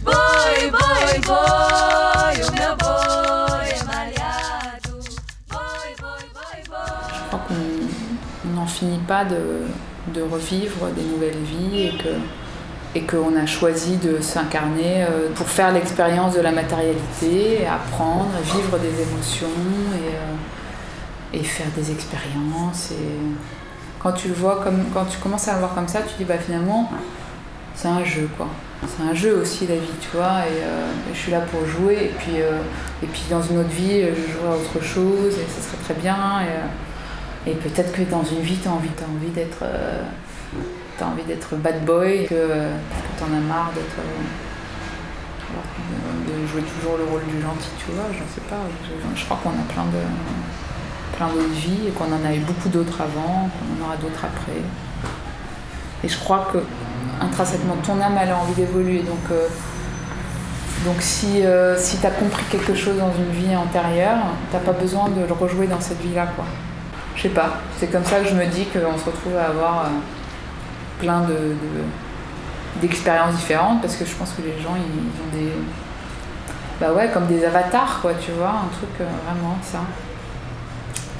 Boi, 0.00 0.70
boi, 0.70 1.20
boi, 1.24 2.36
o 2.46 2.52
meu 2.52 2.76
boi 2.76 3.68
é 3.70 3.82
malhado. 3.84 5.00
Boi, 5.48 5.96
boi, 5.98 6.24
boi, 6.34 6.58
boi. 6.68 7.00
Je 7.14 7.20
crois 7.28 7.42
qu'on 7.48 8.50
n'en 8.50 8.66
finit 8.66 9.02
pas 9.06 9.24
de, 9.24 9.68
de 10.08 10.20
revivre 10.20 10.90
des 10.90 11.02
nouvelles 11.02 11.42
vies 11.44 11.86
et 11.86 11.96
que 11.96 12.14
et 12.94 13.02
qu'on 13.02 13.36
a 13.36 13.46
choisi 13.46 13.96
de 13.98 14.20
s'incarner 14.20 15.04
euh, 15.04 15.28
pour 15.34 15.48
faire 15.48 15.72
l'expérience 15.72 16.34
de 16.34 16.40
la 16.40 16.50
matérialité, 16.50 17.66
apprendre, 17.66 18.30
vivre 18.44 18.78
des 18.78 19.02
émotions 19.02 19.46
et, 19.94 20.14
euh, 20.14 21.40
et, 21.40 21.44
faire 21.44 21.68
des 21.76 21.92
expériences. 21.92 22.90
Et 22.90 24.00
quand 24.00 24.12
tu 24.12 24.28
le 24.28 24.34
vois 24.34 24.60
comme 24.64 24.86
quand 24.92 25.04
tu 25.04 25.18
commences 25.18 25.46
à 25.46 25.52
le 25.52 25.58
voir 25.60 25.74
comme 25.74 25.86
ça, 25.86 26.00
tu 26.02 26.14
dis 26.18 26.24
bah 26.24 26.38
finalement 26.38 26.90
c'est 27.76 27.88
un 27.88 28.04
jeu 28.04 28.28
quoi. 28.36 28.48
C'est 28.88 29.02
un 29.02 29.14
jeu 29.14 29.36
aussi 29.36 29.66
la 29.66 29.74
vie, 29.74 29.98
tu 30.00 30.08
vois. 30.16 30.40
Et, 30.48 30.64
euh, 30.64 30.90
je 31.12 31.18
suis 31.18 31.30
là 31.30 31.40
pour 31.40 31.64
jouer 31.66 31.96
et 32.04 32.14
puis 32.18 32.38
et 32.38 33.06
puis 33.06 33.22
dans 33.30 33.42
une 33.42 33.58
autre 33.58 33.68
vie 33.68 34.02
je 34.02 34.32
jouerai 34.32 34.48
à 34.48 34.56
autre 34.56 34.82
chose 34.82 35.34
et 35.34 35.46
ça 35.48 35.62
serait 35.62 35.82
très 35.84 35.94
bien. 35.94 36.40
Et, 37.46 37.52
peut-être 37.52 37.92
que 37.92 38.02
dans 38.02 38.24
une 38.24 38.40
vie 38.40 38.56
tu 38.56 38.68
as 38.68 38.72
envie, 38.72 38.88
as 38.88 39.04
envie 39.04 39.30
d'être 39.32 39.64
t'as 41.00 41.06
envie 41.06 41.24
d'être 41.24 41.56
bad 41.56 41.82
boy, 41.86 42.26
que, 42.28 42.68
t'en 43.18 43.24
as 43.26 43.40
marre 43.40 43.72
d'être. 43.74 43.96
De, 46.28 46.46
jouer 46.46 46.62
toujours 46.62 46.96
le 46.96 47.04
rôle 47.04 47.24
du 47.24 47.40
gentil, 47.40 47.70
tu 47.78 47.92
vois, 47.92 48.04
je 48.12 48.18
sais 48.34 48.46
pas. 48.48 48.56
Je, 48.84 49.20
je 49.20 49.24
crois 49.24 49.38
qu'on 49.42 49.50
a 49.50 49.72
plein 49.72 49.84
de 49.84 50.02
plein 51.16 51.28
d'autres 51.28 51.54
vies 51.54 51.88
et 51.88 51.90
qu'on 51.90 52.04
en 52.04 52.24
a 52.24 52.34
eu 52.34 52.38
beaucoup 52.40 52.68
d'autres 52.68 53.00
avant, 53.00 53.48
qu'on 53.50 53.82
en 53.82 53.86
aura 53.86 53.96
d'autres 53.96 54.24
après. 54.24 54.60
Et 56.04 56.08
je 56.08 56.18
crois 56.18 56.48
que 56.52 56.58
intrinsèquement 57.20 57.76
ton 57.84 58.00
âme 58.00 58.16
elle 58.20 58.30
a 58.30 58.38
envie 58.38 58.54
d'évoluer. 58.54 59.00
Donc, 59.00 59.18
euh, 59.30 59.48
donc 60.84 60.96
si, 61.00 61.44
euh, 61.44 61.76
si 61.76 61.98
tu 61.98 62.06
as 62.06 62.10
compris 62.10 62.44
quelque 62.50 62.74
chose 62.74 62.96
dans 62.98 63.12
une 63.12 63.32
vie 63.32 63.54
antérieure, 63.54 64.18
t'as 64.52 64.58
pas 64.58 64.72
besoin 64.72 65.08
de 65.08 65.26
le 65.26 65.32
rejouer 65.32 65.66
dans 65.66 65.80
cette 65.80 66.00
vie-là. 66.00 66.26
quoi. 66.36 66.44
Je 67.16 67.22
sais 67.22 67.28
pas, 67.28 67.58
c'est 67.78 67.88
comme 67.88 68.04
ça 68.04 68.20
que 68.20 68.28
je 68.28 68.34
me 68.34 68.46
dis 68.46 68.64
qu'on 68.66 68.96
se 68.96 69.04
retrouve 69.04 69.36
à 69.36 69.48
avoir. 69.48 69.80
Euh, 69.80 69.88
plein 71.00 71.22
de, 71.22 71.54
d'expériences 72.80 73.34
différentes 73.34 73.80
parce 73.80 73.96
que 73.96 74.04
je 74.04 74.14
pense 74.14 74.30
que 74.32 74.42
les 74.42 74.62
gens 74.62 74.76
ils, 74.76 75.38
ont 75.38 75.40
des 75.40 75.52
bah 76.80 76.92
ouais 76.92 77.10
comme 77.12 77.26
des 77.26 77.44
avatars 77.44 77.98
quoi 78.00 78.12
tu 78.14 78.30
vois 78.32 78.48
un 78.48 78.68
truc 78.72 78.88
euh, 79.00 79.04
vraiment 79.26 79.56
ça. 79.62 79.80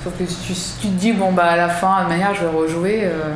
Sauf 0.02 0.14
que 0.16 0.24
tu, 0.24 0.54
tu, 0.54 0.88
te 0.88 0.92
dis 0.94 1.12
bon 1.12 1.32
bah 1.32 1.44
à 1.44 1.56
la 1.56 1.68
fin 1.68 2.04
de 2.04 2.08
manière 2.08 2.34
je 2.34 2.46
vais 2.46 2.56
rejouer 2.56 3.00
euh... 3.04 3.34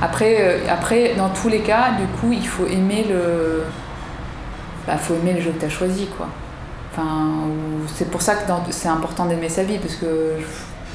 après 0.00 0.36
euh, 0.40 0.58
après 0.70 1.14
dans 1.16 1.28
tous 1.28 1.48
les 1.48 1.60
cas 1.60 1.90
du 1.98 2.06
coup 2.18 2.32
il 2.32 2.46
faut 2.46 2.66
aimer 2.66 3.04
le 3.08 3.64
bah 4.86 4.96
faut 4.96 5.14
aimer 5.14 5.34
le 5.34 5.40
jeu 5.40 5.50
que 5.50 5.60
tu 5.60 5.66
as 5.66 5.70
choisi 5.70 6.06
quoi. 6.06 6.28
Enfin 6.92 7.48
c'est 7.94 8.10
pour 8.10 8.22
ça 8.22 8.36
que 8.36 8.42
c'est 8.70 8.88
important 8.88 9.26
d'aimer 9.26 9.48
sa 9.48 9.64
vie 9.64 9.78
parce 9.78 9.96
que 9.96 10.36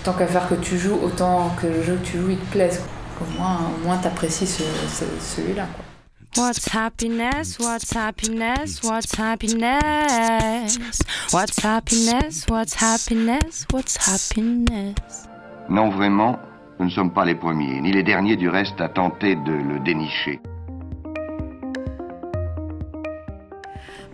tant 0.03 0.13
qu'à 0.13 0.27
faire 0.27 0.47
que 0.47 0.55
tu 0.55 0.77
joues 0.77 0.99
autant 1.03 1.55
que 1.61 1.67
le 1.67 1.83
jeu 1.83 1.99
que 2.01 2.07
tu 2.07 2.17
joues 2.17 2.29
il 2.31 2.37
te 2.37 2.51
plaise 2.51 2.79
quoi 2.79 2.96
au 3.21 3.37
moins, 3.37 3.59
au 3.75 3.85
moins 3.85 3.97
t'apprécies 3.97 4.47
ce, 4.47 4.63
ce, 4.63 5.05
celui-là. 5.19 5.67
Quoi. 5.73 5.85
What's 6.37 6.67
happiness? 6.73 7.57
What's 7.59 7.95
happiness? 7.95 8.81
What's 8.83 9.17
happiness? 9.17 10.77
What's 11.33 11.63
happiness? 11.63 12.45
What's 12.47 12.75
happiness? 12.75 13.65
What's 13.73 13.97
happiness? 13.97 15.27
Non, 15.69 15.89
vraiment, 15.89 16.37
nous 16.79 16.85
ne 16.85 16.91
sommes 16.91 17.11
pas 17.11 17.25
les 17.25 17.33
premiers, 17.33 17.81
ni 17.81 17.91
les 17.91 18.03
derniers 18.03 18.35
du 18.35 18.49
reste 18.49 18.79
à 18.79 18.87
tenter 18.87 19.35
de 19.35 19.51
le 19.51 19.79
dénicher. 19.79 20.39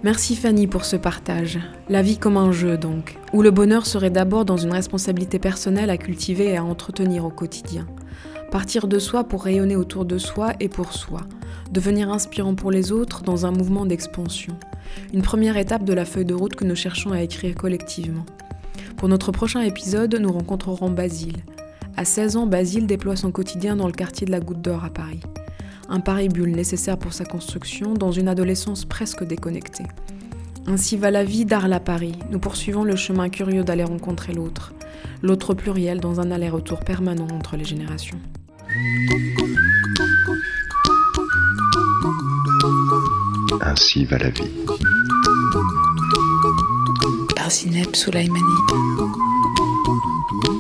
Merci 0.02 0.36
Fanny 0.36 0.68
pour 0.68 0.86
ce 0.86 0.96
partage. 0.96 1.60
La 1.89 2.02
vie 2.02 2.18
comme 2.18 2.38
un 2.38 2.52
jeu 2.52 2.78
donc, 2.78 3.18
où 3.34 3.42
le 3.42 3.52
bonheur 3.52 3.86
serait 3.86 4.10
d'abord 4.10 4.46
dans 4.46 4.58
une 4.58 4.74
responsabilité 4.74 5.39
personnelle 5.39 5.89
à 5.89 5.98
cultiver 5.98 6.52
et 6.52 6.58
à 6.58 6.63
entretenir 6.63 7.26
au 7.26 7.30
quotidien. 7.30 7.86
Partir 8.54 8.88
de 8.88 9.00
soi 9.00 9.24
pour 9.24 9.46
rayonner 9.46 9.76
autour 9.76 10.06
de 10.06 10.20
soi 10.20 10.54
et 10.60 10.70
pour 10.70 10.94
soi. 10.94 11.22
Devenir 11.72 12.12
inspirant 12.12 12.54
pour 12.54 12.70
les 12.70 12.92
autres 12.92 13.24
dans 13.24 13.48
un 13.48 13.52
mouvement 13.52 13.88
d'expansion. 13.88 14.56
Une 15.12 15.24
première 15.24 15.58
étape 15.58 15.84
de 15.84 15.92
la 15.92 16.06
feuille 16.06 16.24
de 16.24 16.36
route 16.36 16.54
que 16.54 16.63
nous 16.63 16.76
cherchons 16.76 17.13
à 17.13 17.24
écrire 17.24 17.56
collectivement. 17.56 18.28
Pour 18.96 19.10
notre 19.10 19.32
prochain 19.32 19.62
épisode, 19.62 20.13
nous 20.22 20.32
rencontrerons 20.32 20.92
Basile. 20.92 21.38
À 21.98 22.06
16 22.06 22.38
ans, 22.38 22.46
Basile 22.46 22.86
déploie 22.86 23.16
son 23.16 23.32
quotidien 23.32 23.76
dans 23.76 23.88
le 23.88 23.92
quartier 23.92 24.28
de 24.28 24.32
la 24.32 24.39
Goutte 24.39 24.62
d'Or 24.62 24.86
à 24.86 24.92
Paris. 24.92 25.22
Un 25.89 26.00
paribule 26.00 26.52
nécessaire 26.52 27.00
pour 27.00 27.13
sa 27.13 27.26
construction 27.26 27.96
dans 27.96 28.12
une 28.12 28.28
adolescence 28.28 28.86
presque 28.86 29.24
déconnectée. 29.24 29.88
Ainsi 30.68 30.96
va 30.96 31.10
la 31.10 31.24
vie 31.24 31.46
d'Arles 31.46 31.74
à 31.74 31.80
Paris. 31.80 32.20
Nous 32.30 32.39
poursuivons 32.39 32.84
le 32.84 32.96
chemin 32.96 33.30
curieux 33.30 33.63
d'aller 33.63 33.84
rencontrer 33.84 34.32
l'autre. 34.32 34.76
L'autre 35.24 35.56
pluriel 35.56 36.00
dans 36.00 36.20
un 36.20 36.30
aller-retour 36.30 36.82
permanent 36.82 37.28
entre 37.34 37.58
les 37.58 37.66
générations. 37.66 38.20
Ainsi 43.62 44.06
va 44.06 44.18
la 44.18 44.30
vie. 44.30 44.50
Par 47.36 47.52
Zineb 47.52 47.96
Soulaimani. 47.96 48.40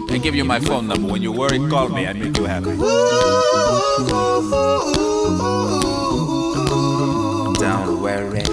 I 0.09 0.17
give 0.19 0.35
you 0.35 0.45
my 0.45 0.59
phone 0.59 0.87
number. 0.87 1.11
When 1.11 1.21
you're 1.21 1.33
worried, 1.33 1.69
call 1.69 1.89
me. 1.89 2.05
I 2.07 2.13
make 2.13 2.37
you 2.37 2.45
happy. 2.45 2.77
Don't 7.59 8.01
worry. 8.01 8.43